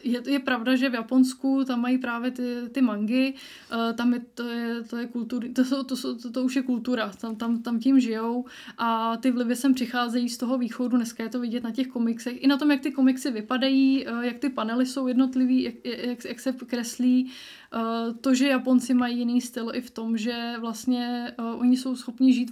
je, 0.04 0.22
je 0.32 0.40
pravda, 0.40 0.76
že 0.76 0.90
v 0.90 0.94
Japonsku 0.94 1.64
tam 1.64 1.82
mají 1.82 1.98
právě 1.98 2.32
ty, 2.32 2.44
ty 2.72 2.82
mangy, 2.82 3.34
uh, 3.74 3.96
tam 3.96 4.14
je, 4.14 4.20
to 4.34 4.44
je, 4.44 4.84
to 4.84 4.98
je 4.98 5.08
kultury, 5.08 5.50
to, 5.50 5.64
to, 5.66 5.84
to, 5.84 6.16
to, 6.16 6.32
to 6.32 6.44
už 6.44 6.56
je 6.56 6.62
kultura, 6.62 7.12
tam, 7.22 7.36
tam, 7.36 7.62
tam 7.62 7.80
tím 7.80 8.00
žijou 8.00 8.46
a 8.78 9.18
ty 9.18 9.32
vlivy 9.32 9.56
sem 9.56 9.74
přicházejí 9.74 10.30
z 10.30 10.38
toho 10.38 10.58
východu, 10.58 10.98
dneska 10.98 11.24
je 11.24 11.30
to 11.30 11.40
vidět 11.40 11.64
na 11.64 11.72
těch 11.72 11.88
komiksech, 11.88 12.44
i 12.44 12.48
na 12.48 12.58
tom, 12.58 12.72
jak 12.72 12.82
ty 12.82 12.92
komiksy 12.92 13.32
vypadají, 13.32 14.08
uh, 14.08 14.22
jak 14.22 14.38
ty 14.38 14.50
panely 14.50 14.86
jsou 14.86 15.08
jednotlivý, 15.08 15.64
jak, 15.64 15.76
jak, 15.86 16.26
jak 16.26 16.40
se 16.40 16.54
kreslí, 16.54 17.32
to, 18.22 18.34
že 18.34 18.48
Japonci 18.48 18.94
mají 18.94 19.18
jiný 19.18 19.42
styl 19.42 19.72
i 19.74 19.82
v 19.82 19.92
tom, 19.92 20.18
že 20.18 20.54
vlastně 20.60 21.32
oni 21.58 21.78
jsou 21.78 21.96
schopni 21.96 22.34
žít 22.34 22.52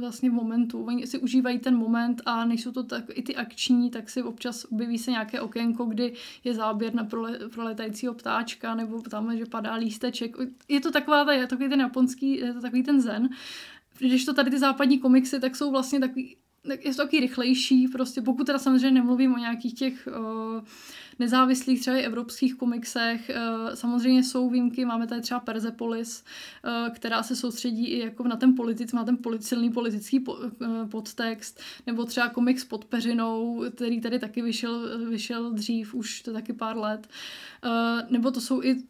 vlastně 0.00 0.30
v 0.30 0.32
momentu. 0.32 0.84
Oni 0.84 1.06
si 1.06 1.18
užívají 1.18 1.58
ten 1.58 1.76
moment 1.76 2.22
a 2.26 2.44
nejsou 2.44 2.72
to 2.72 2.82
tak 2.82 3.04
i 3.14 3.22
ty 3.22 3.36
akční, 3.36 3.90
tak 3.90 4.10
si 4.10 4.22
občas 4.22 4.64
objeví 4.64 4.98
se 4.98 5.10
nějaké 5.10 5.40
okénko, 5.40 5.84
kdy 5.84 6.12
je 6.44 6.54
záběr 6.54 6.94
na 6.94 7.04
prole, 7.04 7.38
proletajícího 7.52 8.14
ptáčka 8.14 8.74
nebo 8.74 9.00
tam, 9.00 9.36
že 9.36 9.46
padá 9.46 9.74
lísteček. 9.74 10.36
Je 10.68 10.80
to 10.80 10.90
taková, 10.90 11.32
je 11.32 11.46
takový 11.46 11.68
ten 11.68 11.80
japonský, 11.80 12.36
je 12.36 12.54
to 12.54 12.60
takový 12.60 12.82
ten 12.82 13.00
zen. 13.00 13.28
Když 13.98 14.24
to 14.24 14.34
tady 14.34 14.50
ty 14.50 14.58
západní 14.58 14.98
komiksy, 14.98 15.40
tak 15.40 15.56
jsou 15.56 15.70
vlastně 15.70 16.00
takový, 16.00 16.36
je 16.64 16.94
to 16.94 17.02
takový 17.02 17.20
rychlejší, 17.20 17.88
prostě 17.88 18.22
pokud 18.22 18.44
teda 18.44 18.58
samozřejmě 18.58 18.90
nemluvím 18.90 19.34
o 19.34 19.38
nějakých 19.38 19.74
těch 19.74 20.08
uh, 20.18 20.60
nezávislých 21.18 21.80
třeba 21.80 21.96
i 21.96 22.02
evropských 22.02 22.54
komiksech. 22.54 23.30
Eh, 23.30 23.76
samozřejmě 23.76 24.24
jsou 24.24 24.50
výjimky, 24.50 24.84
máme 24.84 25.06
tady 25.06 25.20
třeba 25.20 25.40
Persepolis, 25.40 26.24
eh, 26.64 26.90
která 26.90 27.22
se 27.22 27.36
soustředí 27.36 27.86
i 27.86 27.98
jako 27.98 28.28
na 28.28 28.36
ten 28.36 28.54
politic, 28.54 28.92
má 28.92 29.04
ten 29.04 29.18
silný 29.40 29.70
politický 29.70 30.24
eh, 30.28 30.86
podtext, 30.86 31.60
nebo 31.86 32.04
třeba 32.04 32.28
komiks 32.28 32.64
pod 32.64 32.84
peřinou, 32.84 33.64
který 33.76 34.00
tady 34.00 34.18
taky 34.18 34.42
vyšel, 34.42 35.08
vyšel 35.08 35.50
dřív, 35.50 35.94
už 35.94 36.22
to 36.22 36.32
taky 36.32 36.52
pár 36.52 36.76
let. 36.76 37.08
Nebo 38.10 38.30
to 38.30 38.40
jsou 38.40 38.62
i 38.62 38.82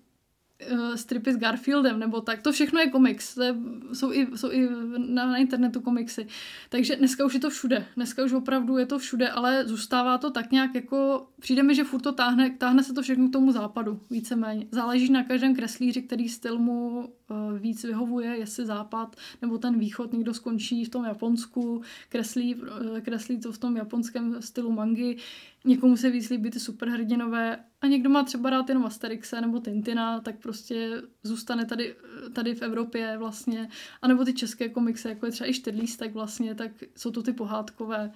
uh, 0.71 0.95
stripy 0.95 1.33
s 1.33 1.37
Garfieldem 1.37 1.99
nebo 1.99 2.21
tak. 2.21 2.43
To 2.43 2.53
všechno 2.53 2.81
je 2.81 2.91
komiks. 2.91 3.35
To 3.35 3.43
je, 3.43 3.55
jsou, 3.93 4.13
i, 4.13 4.27
jsou 4.37 4.51
i 4.51 4.69
na, 4.97 5.27
na 5.27 5.37
internetu 5.37 5.81
komiksy. 5.81 6.27
Takže 6.69 6.97
dneska 6.97 7.25
už 7.25 7.35
je 7.35 7.41
to 7.41 7.51
všude. 7.51 7.87
Dneska 7.97 8.25
už 8.25 8.33
opravdu 8.33 8.79
je 8.79 8.87
to 8.87 8.99
všude, 8.99 9.29
ale 9.31 9.65
zůstává 9.67 10.19
to 10.19 10.31
tak 10.31 10.53
nějak 10.53 10.75
jako... 10.75 11.27
Přijde 11.45 11.63
mi, 11.63 11.75
že 11.75 11.85
furt 11.85 12.01
to 12.01 12.13
táhne, 12.13 12.51
táhne 12.51 12.83
se 12.85 12.93
to 12.93 13.03
všechno 13.03 13.29
k 13.29 13.33
tomu 13.33 13.53
západu, 13.53 14.01
víceméně. 14.11 14.67
Záleží 14.71 15.13
na 15.13 15.25
každém 15.25 15.55
kreslíři, 15.55 16.03
který 16.03 16.29
styl 16.29 16.59
mu 16.59 16.99
uh, 16.99 17.59
víc 17.59 17.85
vyhovuje, 17.85 18.37
jestli 18.37 18.67
západ 18.67 19.17
nebo 19.43 19.59
ten 19.59 19.79
východ. 19.79 20.13
Někdo 20.13 20.35
skončí 20.35 20.85
v 20.85 20.89
tom 20.89 21.05
Japonsku, 21.05 21.83
kreslí, 22.09 22.55
uh, 22.55 23.01
kreslí 23.01 23.41
to 23.41 23.53
v 23.53 23.59
tom 23.59 23.77
japonském 23.77 24.43
stylu 24.43 24.73
mangy 24.73 25.17
někomu 25.65 25.97
se 25.97 26.11
víc 26.11 26.31
líbí 26.31 26.51
ty 26.51 26.61
superhrdinové 26.61 27.59
a 27.81 27.87
někdo 27.87 28.11
má 28.11 28.23
třeba 28.23 28.51
rád 28.51 28.69
jenom 28.69 28.85
Asterixe 28.85 29.41
nebo 29.41 29.61
Tintina, 29.61 30.21
tak 30.21 30.39
prostě 30.39 31.03
zůstane 31.23 31.65
tady, 31.65 31.97
tady 32.33 32.55
v 32.55 32.63
Evropě 32.63 33.19
vlastně. 33.19 33.69
A 34.03 34.09
nebo 34.09 34.25
ty 34.25 34.33
české 34.33 34.69
komiksy, 34.69 35.09
jako 35.09 35.27
je 35.27 35.33
třeba 35.33 35.51
i 35.51 35.55
Štedlístek 35.55 36.15
vlastně, 36.15 36.55
tak 36.55 36.71
jsou 36.97 37.11
to 37.11 37.23
ty 37.23 37.33
pohádkové. 37.33 38.13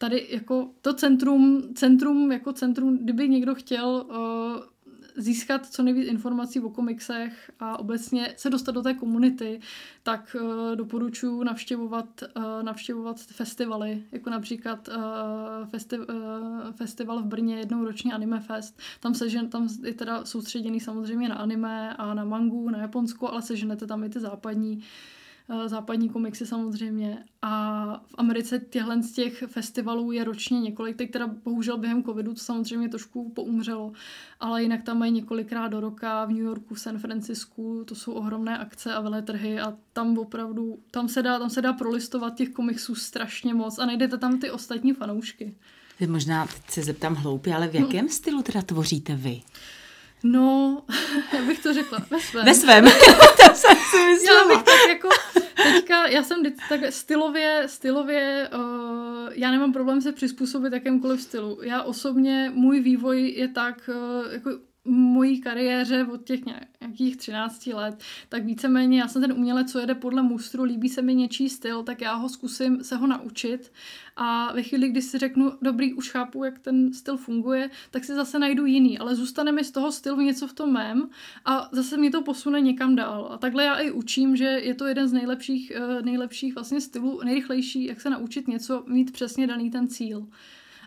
Tady 0.00 0.26
jako 0.30 0.70
to 0.82 0.94
centrum, 0.94 1.62
centrum 1.74 2.32
jako 2.32 2.52
centrum, 2.52 2.98
kdyby 2.98 3.28
někdo 3.28 3.54
chtěl 3.54 4.06
uh, 4.08 4.16
získat 5.16 5.66
co 5.66 5.82
nejvíc 5.82 6.08
informací 6.08 6.60
o 6.60 6.70
komiksech 6.70 7.50
a 7.60 7.78
obecně 7.78 8.34
se 8.36 8.50
dostat 8.50 8.72
do 8.72 8.82
té 8.82 8.94
komunity, 8.94 9.60
tak 10.02 10.36
uh, 10.40 10.76
doporučuji 10.76 11.44
navštěvovat, 11.44 12.22
uh, 12.36 12.62
navštěvovat 12.62 13.20
festivaly, 13.20 14.04
jako 14.12 14.30
například 14.30 14.88
uh, 14.88 14.94
festi- 15.68 16.06
uh, 16.08 16.72
festival 16.72 17.22
v 17.22 17.26
Brně 17.26 17.58
jednou 17.58 17.84
ročně 17.84 18.12
Anime 18.12 18.40
Fest. 18.40 18.78
Tam 19.00 19.14
se 19.14 19.28
žen, 19.28 19.50
tam 19.50 19.68
je 19.84 19.94
teda 19.94 20.24
soustředěný 20.24 20.80
samozřejmě 20.80 21.28
na 21.28 21.34
anime 21.34 21.94
a 21.96 22.14
na 22.14 22.24
mangu, 22.24 22.70
na 22.70 22.78
Japonsko, 22.78 23.28
ale 23.28 23.42
seženete 23.42 23.86
tam 23.86 24.04
i 24.04 24.08
ty 24.08 24.20
západní 24.20 24.76
uh, 24.76 24.82
západní 25.66 26.08
komiksy 26.08 26.46
samozřejmě. 26.46 27.24
A 27.42 27.84
v 28.06 28.14
Americe 28.18 28.58
těchhle 28.58 29.02
z 29.02 29.12
těch 29.12 29.44
festivalů 29.46 30.12
je 30.12 30.24
ročně 30.24 30.60
několik, 30.60 30.96
teď 30.96 31.10
teda 31.10 31.26
bohužel 31.44 31.78
během 31.78 32.04
covidu 32.04 32.34
to 32.34 32.40
samozřejmě 32.40 32.88
trošku 32.88 33.30
poumřelo, 33.30 33.92
ale 34.40 34.62
jinak 34.62 34.82
tam 34.82 34.98
mají 34.98 35.12
několikrát 35.12 35.68
do 35.68 35.80
roka 35.80 36.24
v 36.24 36.28
New 36.28 36.42
Yorku, 36.42 36.74
San 36.74 36.98
Francisku, 36.98 37.84
to 37.86 37.94
jsou 37.94 38.12
ohromné 38.12 38.58
akce 38.58 38.94
a 38.94 39.00
veletrhy 39.00 39.60
a 39.60 39.74
tam 39.92 40.18
opravdu, 40.18 40.78
tam 40.90 41.08
se 41.08 41.22
dá, 41.22 41.38
tam 41.38 41.50
se 41.50 41.62
dá 41.62 41.72
prolistovat 41.72 42.34
těch 42.34 42.48
komiksů 42.48 42.94
strašně 42.94 43.54
moc 43.54 43.78
a 43.78 43.86
najdete 43.86 44.18
tam 44.18 44.38
ty 44.38 44.50
ostatní 44.50 44.92
fanoušky. 44.92 45.54
Možná 46.06 46.46
teď 46.46 46.70
se 46.70 46.82
zeptám 46.82 47.14
hloupě, 47.14 47.54
ale 47.54 47.68
v 47.68 47.74
no. 47.74 47.80
jakém 47.80 48.04
no. 48.04 48.12
stylu 48.12 48.42
teda 48.42 48.62
tvoříte 48.62 49.16
vy? 49.16 49.42
No, 50.22 50.82
já 51.32 51.42
bych 51.42 51.62
to 51.62 51.74
řekla, 51.74 51.98
ve 52.10 52.20
svém. 52.20 52.44
Ve 52.44 52.54
svém, 52.54 52.84
to 53.46 53.54
jsem 53.54 53.76
si 53.90 54.06
myslela. 54.06 54.40
Já 54.40 54.48
bych 54.48 54.64
tak 54.64 54.88
jako, 54.88 55.08
teďka, 55.62 56.06
já 56.06 56.22
jsem 56.22 56.42
tak 56.68 56.80
stylově, 56.90 57.62
stylově, 57.66 58.48
uh, 58.54 59.28
já 59.32 59.50
nemám 59.50 59.72
problém 59.72 60.00
se 60.00 60.12
přizpůsobit 60.12 60.72
jakémkoliv 60.72 61.22
stylu. 61.22 61.58
Já 61.62 61.82
osobně, 61.82 62.52
můj 62.54 62.80
vývoj 62.80 63.28
je 63.28 63.48
tak, 63.48 63.90
uh, 63.94 64.32
jako 64.32 64.50
mojí 64.84 65.40
kariéře 65.40 66.06
od 66.12 66.24
těch 66.24 66.40
nějakých 66.80 67.16
13 67.16 67.66
let, 67.66 68.02
tak 68.28 68.44
víceméně 68.44 69.00
já 69.00 69.08
jsem 69.08 69.22
ten 69.22 69.32
umělec, 69.32 69.72
co 69.72 69.78
jede 69.78 69.94
podle 69.94 70.22
mustru, 70.22 70.62
líbí 70.62 70.88
se 70.88 71.02
mi 71.02 71.14
něčí 71.14 71.48
styl, 71.48 71.82
tak 71.82 72.00
já 72.00 72.14
ho 72.14 72.28
zkusím 72.28 72.84
se 72.84 72.96
ho 72.96 73.06
naučit 73.06 73.72
a 74.16 74.52
ve 74.52 74.62
chvíli, 74.62 74.88
kdy 74.88 75.02
si 75.02 75.18
řeknu, 75.18 75.52
dobrý, 75.62 75.94
už 75.94 76.10
chápu, 76.10 76.44
jak 76.44 76.58
ten 76.58 76.92
styl 76.92 77.16
funguje, 77.16 77.70
tak 77.90 78.04
si 78.04 78.14
zase 78.14 78.38
najdu 78.38 78.66
jiný, 78.66 78.98
ale 78.98 79.14
zůstane 79.14 79.52
mi 79.52 79.64
z 79.64 79.70
toho 79.70 79.92
stylu 79.92 80.20
něco 80.20 80.46
v 80.46 80.52
tom 80.52 80.72
mém 80.72 81.08
a 81.44 81.68
zase 81.72 81.96
mě 81.96 82.10
to 82.10 82.22
posune 82.22 82.60
někam 82.60 82.96
dál. 82.96 83.28
A 83.32 83.38
takhle 83.38 83.64
já 83.64 83.74
i 83.74 83.90
učím, 83.90 84.36
že 84.36 84.44
je 84.44 84.74
to 84.74 84.86
jeden 84.86 85.08
z 85.08 85.12
nejlepších, 85.12 85.72
eh, 85.74 86.02
nejlepších 86.02 86.54
vlastně 86.54 86.80
stylů, 86.80 87.20
nejrychlejší, 87.24 87.84
jak 87.84 88.00
se 88.00 88.10
naučit 88.10 88.48
něco, 88.48 88.84
mít 88.86 89.12
přesně 89.12 89.46
daný 89.46 89.70
ten 89.70 89.88
cíl 89.88 90.26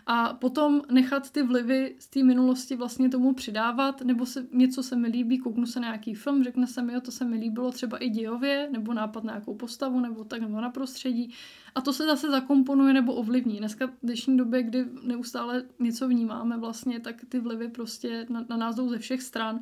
a 0.06 0.34
potom 0.34 0.82
nechat 0.90 1.30
ty 1.30 1.42
vlivy 1.42 1.96
z 1.98 2.08
té 2.08 2.22
minulosti 2.22 2.76
vlastně 2.76 3.08
tomu 3.08 3.34
přidávat, 3.34 4.00
nebo 4.00 4.26
se, 4.26 4.46
něco 4.52 4.82
se 4.82 4.96
mi 4.96 5.08
líbí, 5.08 5.38
kouknu 5.38 5.66
se 5.66 5.80
na 5.80 5.86
nějaký 5.86 6.14
film, 6.14 6.44
řekne 6.44 6.66
se 6.66 6.82
mi, 6.82 6.92
jo, 6.92 7.00
to 7.00 7.10
se 7.10 7.24
mi 7.24 7.36
líbilo 7.36 7.70
třeba 7.70 7.98
i 7.98 8.08
dějově, 8.08 8.68
nebo 8.72 8.94
nápad 8.94 9.24
na 9.24 9.32
nějakou 9.32 9.54
postavu, 9.54 10.00
nebo 10.00 10.24
tak, 10.24 10.40
nebo 10.40 10.60
na 10.60 10.70
prostředí. 10.70 11.34
A 11.74 11.80
to 11.80 11.92
se 11.92 12.04
zase 12.04 12.30
zakomponuje 12.30 12.92
nebo 12.92 13.14
ovlivní. 13.14 13.58
Dneska 13.58 13.86
v 13.86 13.92
dnešní 14.02 14.36
době, 14.36 14.62
kdy 14.62 14.84
neustále 15.02 15.62
něco 15.78 16.08
vnímáme 16.08 16.56
vlastně, 16.56 17.00
tak 17.00 17.16
ty 17.28 17.40
vlivy 17.40 17.68
prostě 17.68 18.26
na, 18.28 18.44
na 18.48 18.56
nás 18.56 18.76
jdou 18.76 18.88
ze 18.88 18.98
všech 18.98 19.22
stran 19.22 19.60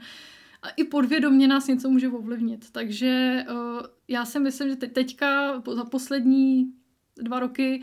a 0.63 0.69
i 0.69 0.85
podvědomě 0.85 1.49
nás 1.49 1.67
něco 1.67 1.91
může 1.91 2.09
ovlivnit. 2.09 2.71
Takže 2.71 3.45
uh, 3.51 3.81
já 4.09 4.25
si 4.25 4.41
myslím, 4.41 4.69
že 4.69 4.77
teďka 4.77 5.63
za 5.75 5.85
poslední 5.85 6.73
dva 7.17 7.41
roky 7.41 7.83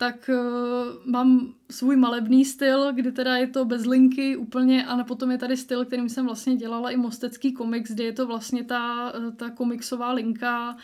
tak 0.00 0.30
uh, 0.32 1.12
mám 1.12 1.54
svůj 1.70 1.96
malebný 1.96 2.44
styl, 2.44 2.92
kdy 2.92 3.12
teda 3.12 3.36
je 3.36 3.46
to 3.46 3.64
bez 3.64 3.86
linky 3.86 4.36
úplně 4.36 4.86
a 4.86 5.04
potom 5.04 5.30
je 5.30 5.38
tady 5.38 5.56
styl, 5.56 5.84
kterým 5.84 6.08
jsem 6.08 6.26
vlastně 6.26 6.56
dělala 6.56 6.90
i 6.90 6.96
mostecký 6.96 7.52
komiks, 7.52 7.90
kde 7.90 8.04
je 8.04 8.12
to 8.12 8.26
vlastně 8.26 8.64
ta, 8.64 9.12
eh, 9.16 9.32
ta 9.32 9.50
komiksová 9.50 10.12
linka, 10.12 10.76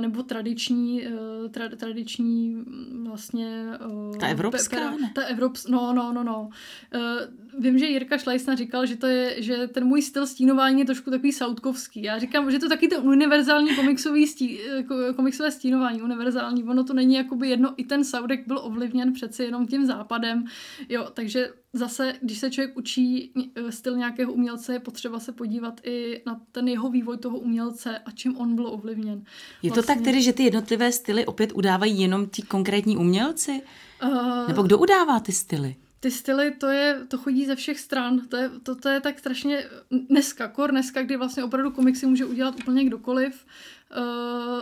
nebo 0.00 0.22
tradiční, 0.22 1.06
eh, 1.06 1.48
tra, 1.50 1.68
tradiční 1.68 2.54
mm, 2.54 3.04
vlastně... 3.08 3.64
Eh, 4.14 4.18
ta 4.18 4.26
evropská, 4.26 4.90
pe, 4.90 4.96
Ta 5.14 5.22
evrops, 5.22 5.66
no, 5.66 5.92
no, 5.92 6.12
no, 6.12 6.24
no. 6.24 6.48
Vím, 7.58 7.78
že 7.78 7.86
Jirka 7.86 8.18
Šlejsna 8.18 8.54
říkal, 8.54 8.86
že 8.86 8.96
to 8.96 9.06
je, 9.06 9.42
že 9.42 9.68
ten 9.68 9.84
můj 9.84 10.02
styl 10.02 10.26
stínování 10.26 10.80
je 10.80 10.86
trošku 10.86 11.10
takový 11.10 11.32
sautkovský. 11.32 12.02
Já 12.02 12.18
říkám, 12.18 12.50
že 12.50 12.58
to 12.58 12.68
taky 12.68 12.88
to 12.88 13.02
univerzální 13.02 13.76
komiksový 13.76 14.26
stí, 14.26 14.58
komiksové 15.16 15.50
stínování, 15.50 16.02
univerzální. 16.02 16.64
Ono 16.64 16.84
to 16.84 16.94
není 16.94 17.14
jakoby 17.14 17.48
jedno, 17.48 17.74
i 17.76 17.84
ten 17.84 18.04
Saudek 18.04 18.46
byl 18.46 18.58
ovlivněn 18.62 19.12
přeci 19.12 19.42
jenom 19.42 19.66
tím 19.66 19.86
západem. 19.86 20.44
Jo, 20.88 21.08
takže 21.14 21.48
zase, 21.76 22.14
když 22.20 22.38
se 22.38 22.50
člověk 22.50 22.76
učí 22.76 23.32
styl 23.70 23.96
nějakého 23.96 24.32
umělce, 24.32 24.72
je 24.72 24.80
potřeba 24.80 25.20
se 25.20 25.32
podívat 25.32 25.80
i 25.82 26.22
na 26.26 26.40
ten 26.52 26.68
jeho 26.68 26.90
vývoj 26.90 27.16
toho 27.18 27.38
umělce 27.38 27.98
a 27.98 28.10
čím 28.10 28.36
on 28.36 28.54
byl 28.54 28.66
ovlivněn. 28.66 29.18
Je 29.18 29.70
vlastně. 29.70 29.70
to 29.70 29.74
tak 29.74 29.86
vlastně- 29.86 30.04
tedy, 30.04 30.22
že 30.22 30.32
ty 30.32 30.42
jednotlivé 30.42 30.92
styly 30.92 31.26
opět 31.26 31.52
udávají 31.52 32.00
jenom 32.00 32.26
ti 32.26 32.42
konkrétní 32.42 32.96
umělci? 32.96 33.62
Uh, 34.02 34.48
Nebo 34.48 34.62
kdo 34.62 34.78
udává 34.78 35.20
ty 35.20 35.32
styly? 35.32 35.76
Ty 36.00 36.10
styly, 36.10 36.50
to, 36.50 36.66
je, 36.66 37.00
to 37.08 37.18
chodí 37.18 37.46
ze 37.46 37.56
všech 37.56 37.80
stran. 37.80 38.20
To 38.28 38.36
je, 38.36 38.50
to, 38.62 38.74
to 38.74 38.88
je 38.88 39.00
tak 39.00 39.18
strašně 39.18 39.64
dneska, 40.08 40.48
kor 40.48 40.70
dneska, 40.70 41.02
kdy 41.02 41.16
vlastně 41.16 41.44
opravdu 41.44 41.70
komiksy 41.70 42.06
může 42.06 42.24
udělat 42.24 42.54
úplně 42.60 42.84
kdokoliv 42.84 43.44
uh, 43.44 43.75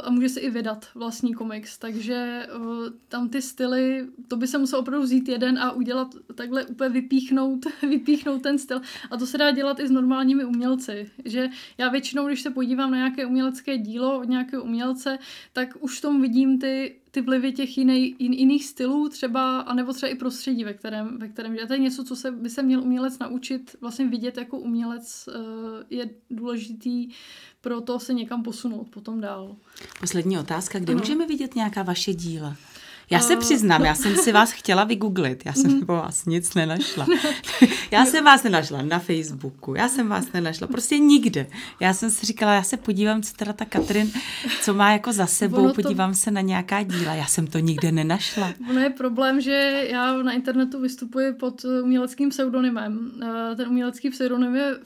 a 0.05 0.11
může 0.11 0.29
se 0.29 0.41
i 0.41 0.51
vydat 0.51 0.87
vlastní 0.95 1.35
komiks. 1.35 1.79
Takže 1.79 2.47
uh, 2.57 2.65
tam 3.09 3.29
ty 3.29 3.43
styly, 3.43 4.07
to 4.29 4.37
by 4.37 4.47
se 4.47 4.59
musel 4.59 4.79
opravdu 4.79 5.05
vzít 5.05 5.29
jeden 5.29 5.59
a 5.59 5.73
udělat 5.73 6.15
takhle 6.35 6.65
úplně 6.65 6.91
vypíchnout, 6.91 7.67
vypíchnout 7.83 8.43
ten 8.43 8.59
styl. 8.59 8.81
A 9.11 9.17
to 9.17 9.27
se 9.27 9.39
dá 9.39 9.51
dělat 9.51 9.81
i 9.81 9.89
s 9.89 9.91
normálními 9.91 10.45
umělci. 10.45 11.11
Že 11.25 11.49
já 11.79 11.89
většinou, 11.89 12.27
když 12.27 12.43
se 12.43 12.51
podívám 12.51 12.91
na 12.91 12.97
nějaké 12.97 13.27
umělecké 13.27 13.79
dílo 13.79 14.19
od 14.19 14.29
nějakého 14.29 14.63
umělce, 14.63 15.19
tak 15.53 15.69
už 15.81 15.99
v 15.99 16.03
tom 16.03 16.23
vidím 16.23 16.59
ty 16.59 16.97
ty 17.15 17.21
vlivy 17.21 17.53
těch 17.53 17.79
jinej, 17.79 18.17
jin, 18.19 18.33
jiných 18.33 18.65
stylů 18.65 19.09
třeba, 19.09 19.61
anebo 19.61 19.93
třeba 19.93 20.13
i 20.13 20.15
prostředí, 20.15 20.65
ve 20.65 20.75
kterém, 20.75 21.19
ve 21.19 21.29
kterém 21.29 21.55
je. 21.55 21.67
To 21.67 21.73
je 21.73 21.79
něco, 21.79 22.05
co 22.05 22.17
se, 22.17 22.31
by 22.31 22.51
se 22.51 22.63
měl 22.63 22.83
umělec 22.83 23.19
naučit 23.19 23.77
vlastně 23.81 24.07
vidět 24.07 24.37
jako 24.37 24.59
umělec, 24.59 25.29
uh, 25.29 25.35
je 25.91 26.11
důležitý 26.31 27.09
pro 27.65 27.81
to 27.81 28.01
se 28.01 28.15
někam 28.15 28.43
posunout 28.43 28.85
potom 28.91 29.21
dál. 29.21 29.57
Poslední 30.01 30.39
otázka, 30.39 30.79
kde 30.79 30.93
ano. 30.93 31.01
můžeme 31.01 31.27
vidět 31.27 31.55
nějaká 31.55 31.83
vaše 31.83 32.15
díla? 32.15 32.57
Já 33.11 33.21
se 33.21 33.37
přiznám, 33.37 33.81
no. 33.81 33.87
já 33.87 33.95
jsem 33.95 34.17
si 34.17 34.33
vás 34.33 34.53
chtěla 34.53 34.85
vygooglit, 34.85 35.43
já 35.47 35.53
jsem 35.53 35.71
mm. 35.71 35.87
po 35.87 35.93
vás 35.93 36.27
nic 36.27 36.55
nenašla. 36.55 37.07
Já 37.91 38.07
jsem 38.07 38.25
vás 38.25 38.43
nenašla 38.43 38.83
na 38.83 38.99
Facebooku, 38.99 39.75
já 39.75 39.89
jsem 39.89 40.09
vás 40.09 40.33
nenašla, 40.33 40.67
prostě 40.67 40.99
nikde. 40.99 41.47
Já 41.81 41.95
jsem 41.95 42.11
si 42.11 42.27
říkala, 42.27 42.55
já 42.55 42.63
se 42.63 42.77
podívám, 42.77 43.23
co 43.23 43.35
teda 43.37 43.53
ta 43.53 43.65
Katrin, 43.65 44.11
co 44.63 44.75
má 44.75 44.93
jako 44.93 45.13
za 45.13 45.27
sebou, 45.27 45.69
to... 45.69 45.75
podívám 45.75 46.15
se 46.15 46.31
na 46.31 46.41
nějaká 46.41 46.83
díla, 46.83 47.15
já 47.15 47.27
jsem 47.27 47.47
to 47.47 47.59
nikde 47.59 47.93
nenašla. 47.93 48.53
Ono 48.71 48.81
je 48.81 48.91
problém, 48.91 49.41
že 49.41 49.87
já 49.91 50.23
na 50.23 50.33
internetu 50.33 50.81
vystupuji 50.81 51.33
pod 51.33 51.65
uměleckým 51.83 52.29
pseudonymem. 52.29 53.11
Eh, 53.23 53.57
ten 53.57 53.69
umělecký 53.69 54.11
pseudonym 54.11 54.55
je 54.57 54.77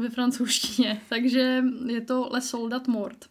ve 0.00 0.08
francouzštině, 0.10 1.00
takže 1.08 1.64
je 1.86 2.00
to 2.00 2.28
Le 2.32 2.40
Soldat 2.40 2.88
Mort. 2.88 3.26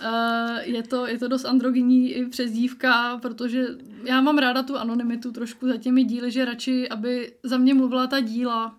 Uh, 0.00 0.58
je, 0.62 0.82
to, 0.82 1.06
je 1.06 1.18
to 1.18 1.28
dost 1.28 1.44
androgyní 1.44 2.10
i 2.10 2.26
přezdívka, 2.26 3.18
protože 3.22 3.66
já 4.04 4.20
mám 4.20 4.38
ráda 4.38 4.62
tu 4.62 4.76
anonymitu 4.76 5.32
trošku 5.32 5.68
za 5.68 5.76
těmi 5.76 6.04
díly, 6.04 6.30
že 6.30 6.44
radši, 6.44 6.88
aby 6.88 7.32
za 7.42 7.58
mě 7.58 7.74
mluvila 7.74 8.06
ta 8.06 8.20
díla, 8.20 8.78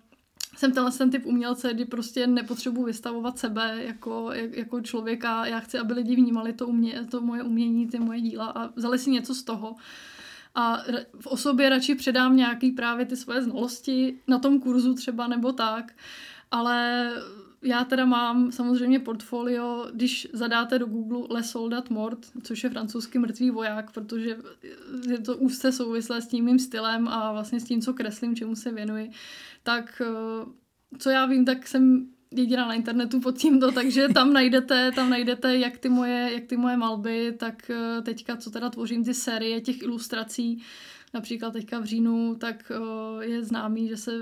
jsem 0.56 0.72
tenhle 0.72 0.92
ten 0.92 1.10
typ 1.10 1.26
umělce, 1.26 1.74
kdy 1.74 1.84
prostě 1.84 2.26
nepotřebuji 2.26 2.84
vystavovat 2.84 3.38
sebe 3.38 3.78
jako, 3.84 4.30
jako 4.32 4.80
člověka. 4.80 5.46
Já 5.46 5.60
chci, 5.60 5.78
aby 5.78 5.94
lidi 5.94 6.16
vnímali 6.16 6.52
to, 6.52 6.66
umě, 6.66 7.06
to 7.10 7.20
moje 7.20 7.42
umění, 7.42 7.88
ty 7.88 7.98
moje 7.98 8.20
díla 8.20 8.46
a 8.46 8.66
vzali 8.76 8.98
si 8.98 9.10
něco 9.10 9.34
z 9.34 9.42
toho. 9.42 9.74
A 10.54 10.82
v 11.20 11.26
osobě 11.26 11.68
radši 11.68 11.94
předám 11.94 12.36
nějaký 12.36 12.70
právě 12.70 13.06
ty 13.06 13.16
svoje 13.16 13.42
znalosti 13.42 14.20
na 14.28 14.38
tom 14.38 14.60
kurzu 14.60 14.94
třeba 14.94 15.26
nebo 15.26 15.52
tak. 15.52 15.92
ale 16.50 17.10
já 17.62 17.84
teda 17.84 18.04
mám 18.04 18.52
samozřejmě 18.52 18.98
portfolio, 18.98 19.86
když 19.94 20.28
zadáte 20.32 20.78
do 20.78 20.86
Google 20.86 21.26
Le 21.30 21.42
Soldat 21.42 21.90
Mort, 21.90 22.18
což 22.42 22.64
je 22.64 22.70
francouzský 22.70 23.18
mrtvý 23.18 23.50
voják, 23.50 23.90
protože 23.90 24.36
je 25.08 25.18
to 25.18 25.36
úzce 25.36 25.72
souvislé 25.72 26.22
s 26.22 26.26
tím 26.26 26.44
mým 26.44 26.58
stylem 26.58 27.08
a 27.08 27.32
vlastně 27.32 27.60
s 27.60 27.64
tím, 27.64 27.80
co 27.80 27.94
kreslím, 27.94 28.36
čemu 28.36 28.56
se 28.56 28.72
věnuji, 28.72 29.10
tak 29.62 30.02
eh, 30.04 30.46
co 30.98 31.10
já 31.10 31.26
vím, 31.26 31.44
tak 31.44 31.68
jsem 31.68 32.08
jediná 32.30 32.68
na 32.68 32.74
internetu 32.74 33.20
pod 33.20 33.38
tímto, 33.38 33.72
takže 33.72 34.08
tam 34.08 34.32
najdete, 34.32 34.92
tam 34.92 35.10
najdete 35.10 35.56
jak 35.56 35.78
ty 35.78 35.88
moje, 35.88 36.30
jak 36.32 36.44
ty 36.44 36.56
moje 36.56 36.76
malby, 36.76 37.34
tak 37.38 37.70
eh, 37.70 38.02
teďka, 38.02 38.36
co 38.36 38.50
teda 38.50 38.70
tvořím 38.70 39.04
ty 39.04 39.14
série 39.14 39.60
těch 39.60 39.82
ilustrací, 39.82 40.62
například 41.14 41.50
teďka 41.50 41.78
v 41.78 41.84
říjnu, 41.84 42.34
tak 42.34 42.72
eh, 42.74 43.24
je 43.24 43.42
známý, 43.44 43.88
že 43.88 43.96
se 43.96 44.12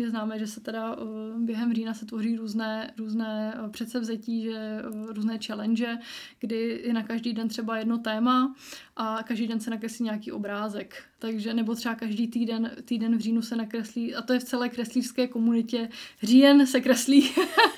je 0.00 0.10
známé, 0.10 0.38
že 0.38 0.46
se 0.46 0.60
teda 0.60 0.96
eh, 0.98 1.04
během 1.38 1.74
října 1.74 1.94
se 1.94 2.06
tvoří 2.06 2.36
různé, 2.36 2.94
různé 2.98 3.54
eh, 3.54 3.68
předsevzetí, 3.68 4.42
že 4.42 4.56
eh, 4.56 4.82
různé 5.12 5.38
challenge, 5.46 5.98
kdy 6.40 6.82
je 6.84 6.92
na 6.92 7.02
každý 7.02 7.32
den 7.32 7.48
třeba 7.48 7.78
jedno 7.78 7.98
téma 7.98 8.54
a 8.96 9.22
každý 9.22 9.46
den 9.46 9.60
se 9.60 9.70
nakreslí 9.70 10.04
nějaký 10.04 10.32
obrázek. 10.32 11.04
Takže 11.18 11.54
nebo 11.54 11.74
třeba 11.74 11.94
každý 11.94 12.28
týden, 12.28 12.70
týden 12.84 13.16
v 13.16 13.20
říjnu 13.20 13.42
se 13.42 13.56
nakreslí, 13.56 14.14
a 14.14 14.22
to 14.22 14.32
je 14.32 14.38
v 14.38 14.44
celé 14.44 14.68
kreslířské 14.68 15.26
komunitě, 15.26 15.88
říjen 16.22 16.66
se 16.66 16.80
kreslí. 16.80 17.30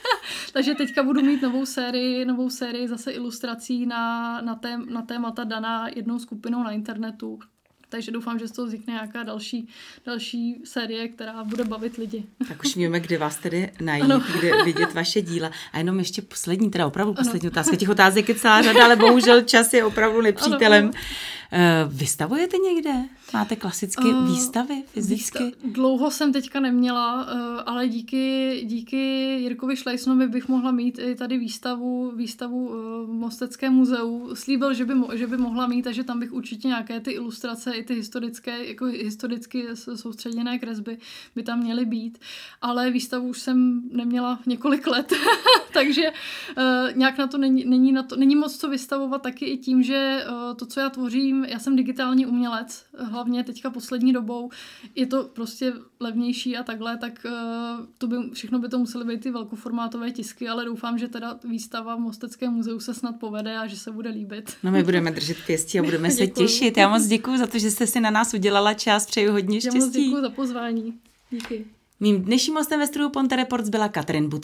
Takže 0.52 0.74
teďka 0.74 1.02
budu 1.02 1.22
mít 1.22 1.42
novou 1.42 1.66
sérii, 1.66 2.24
novou 2.24 2.50
sérii 2.50 2.88
zase 2.88 3.10
ilustrací 3.10 3.86
na, 3.86 4.40
na, 4.40 4.54
tém, 4.54 4.86
na 4.92 5.02
témata 5.02 5.44
daná 5.44 5.88
jednou 5.88 6.18
skupinou 6.18 6.62
na 6.62 6.70
internetu 6.70 7.38
takže 7.90 8.10
doufám, 8.10 8.38
že 8.38 8.48
z 8.48 8.52
toho 8.52 8.66
vznikne 8.66 8.92
nějaká 8.92 9.22
další, 9.22 9.68
další 10.06 10.60
série, 10.64 11.08
která 11.08 11.44
bude 11.44 11.64
bavit 11.64 11.96
lidi. 11.96 12.24
Tak 12.48 12.62
už 12.64 12.76
víme, 12.76 13.00
kde 13.00 13.18
vás 13.18 13.36
tedy 13.36 13.72
najít, 13.80 14.04
ano. 14.04 14.22
kde 14.36 14.62
vidět 14.64 14.94
vaše 14.94 15.22
díla. 15.22 15.50
A 15.72 15.78
jenom 15.78 15.98
ještě 15.98 16.22
poslední, 16.22 16.70
teda 16.70 16.86
opravdu 16.86 17.14
poslední 17.14 17.46
ano. 17.46 17.50
otázka. 17.50 17.76
Těch 17.76 17.88
otázek 17.88 18.28
je 18.28 18.34
celá 18.34 18.62
řada, 18.62 18.84
ale 18.84 18.96
bohužel 18.96 19.42
čas 19.42 19.72
je 19.72 19.84
opravdu 19.84 20.20
nepřítelem. 20.20 20.84
Ano, 20.84 20.92
vystavujete 21.88 22.56
někde? 22.56 22.92
Máte 23.32 23.56
klasické 23.56 24.04
uh, 24.04 24.28
výstavy 24.28 24.82
fyzicky? 24.86 25.38
Výsta- 25.44 25.72
dlouho 25.72 26.10
jsem 26.10 26.32
teďka 26.32 26.60
neměla, 26.60 27.24
uh, 27.24 27.62
ale 27.66 27.88
díky, 27.88 28.60
díky 28.64 28.96
Jirkovi 29.40 29.76
Šlejsnovi 29.76 30.28
bych 30.28 30.48
mohla 30.48 30.70
mít 30.70 30.98
i 30.98 31.14
tady 31.14 31.38
výstavu, 31.38 32.12
výstavu 32.16 32.68
uh, 32.68 32.74
v 33.06 33.12
Mostecké 33.12 33.70
muzeu. 33.70 34.30
Slíbil, 34.34 34.74
že 34.74 34.84
by, 34.84 34.94
mo- 34.94 35.14
že 35.14 35.26
by 35.26 35.36
mohla 35.36 35.66
mít, 35.66 35.82
takže 35.82 36.04
tam 36.04 36.20
bych 36.20 36.32
určitě 36.32 36.68
nějaké 36.68 37.00
ty 37.00 37.10
ilustrace, 37.10 37.72
i 37.72 37.84
ty 37.84 37.94
historické, 37.94 38.64
jako 38.66 38.84
historicky 38.84 39.66
soustředěné 39.94 40.58
kresby 40.58 40.98
by 41.34 41.42
tam 41.42 41.58
měly 41.58 41.84
být. 41.84 42.18
Ale 42.62 42.90
výstavu 42.90 43.28
už 43.28 43.40
jsem 43.40 43.82
neměla 43.92 44.38
několik 44.46 44.86
let, 44.86 45.12
takže 45.72 46.02
uh, 46.10 46.96
nějak 46.96 47.18
na 47.18 47.26
to 47.26 47.38
není, 47.38 47.64
není, 47.64 47.92
na 47.92 48.02
to, 48.02 48.16
není 48.16 48.36
moc 48.36 48.56
co 48.56 48.68
vystavovat 48.68 49.22
taky 49.22 49.44
i 49.44 49.56
tím, 49.56 49.82
že 49.82 50.24
uh, 50.28 50.56
to, 50.56 50.66
co 50.66 50.80
já 50.80 50.90
tvořím, 50.90 51.39
já 51.48 51.58
jsem 51.58 51.76
digitální 51.76 52.26
umělec, 52.26 52.84
hlavně 52.98 53.44
teďka 53.44 53.70
poslední 53.70 54.12
dobou, 54.12 54.50
je 54.94 55.06
to 55.06 55.24
prostě 55.24 55.72
levnější 56.00 56.56
a 56.56 56.62
takhle, 56.62 56.96
tak 56.96 57.26
uh, 57.26 57.86
to 57.98 58.06
by, 58.06 58.16
všechno 58.32 58.58
by 58.58 58.68
to 58.68 58.78
musely 58.78 59.04
být 59.04 59.20
ty 59.20 59.30
velkoformátové 59.30 60.10
tisky, 60.10 60.48
ale 60.48 60.64
doufám, 60.64 60.98
že 60.98 61.08
teda 61.08 61.38
výstava 61.44 61.96
v 61.96 62.00
Mosteckém 62.00 62.52
muzeu 62.52 62.80
se 62.80 62.94
snad 62.94 63.12
povede 63.12 63.58
a 63.58 63.66
že 63.66 63.76
se 63.76 63.92
bude 63.92 64.10
líbit. 64.10 64.56
No 64.62 64.70
my 64.70 64.82
budeme 64.82 65.10
držet 65.10 65.36
pěstí 65.46 65.78
a 65.78 65.82
budeme 65.82 66.10
se 66.20 66.26
těšit. 66.26 66.76
Já 66.76 66.88
moc 66.88 67.06
děkuji 67.06 67.38
za 67.38 67.46
to, 67.46 67.58
že 67.58 67.70
jste 67.70 67.86
si 67.86 68.00
na 68.00 68.10
nás 68.10 68.34
udělala 68.34 68.74
čas, 68.74 69.06
přeju 69.06 69.32
hodně 69.32 69.60
štěstí. 69.60 69.78
Já 69.78 69.84
moc 69.84 69.94
děkuji 69.94 70.22
za 70.22 70.30
pozvání. 70.30 70.94
Díky. 71.30 71.64
Mým 72.02 72.22
dnešním 72.22 72.56
hostem 72.56 72.80
ve 72.80 72.86
studiu 72.86 73.10
Ponte 73.10 73.36
Reports 73.36 73.68
byla 73.68 73.88
Katrin 73.88 74.28
Buty, 74.28 74.38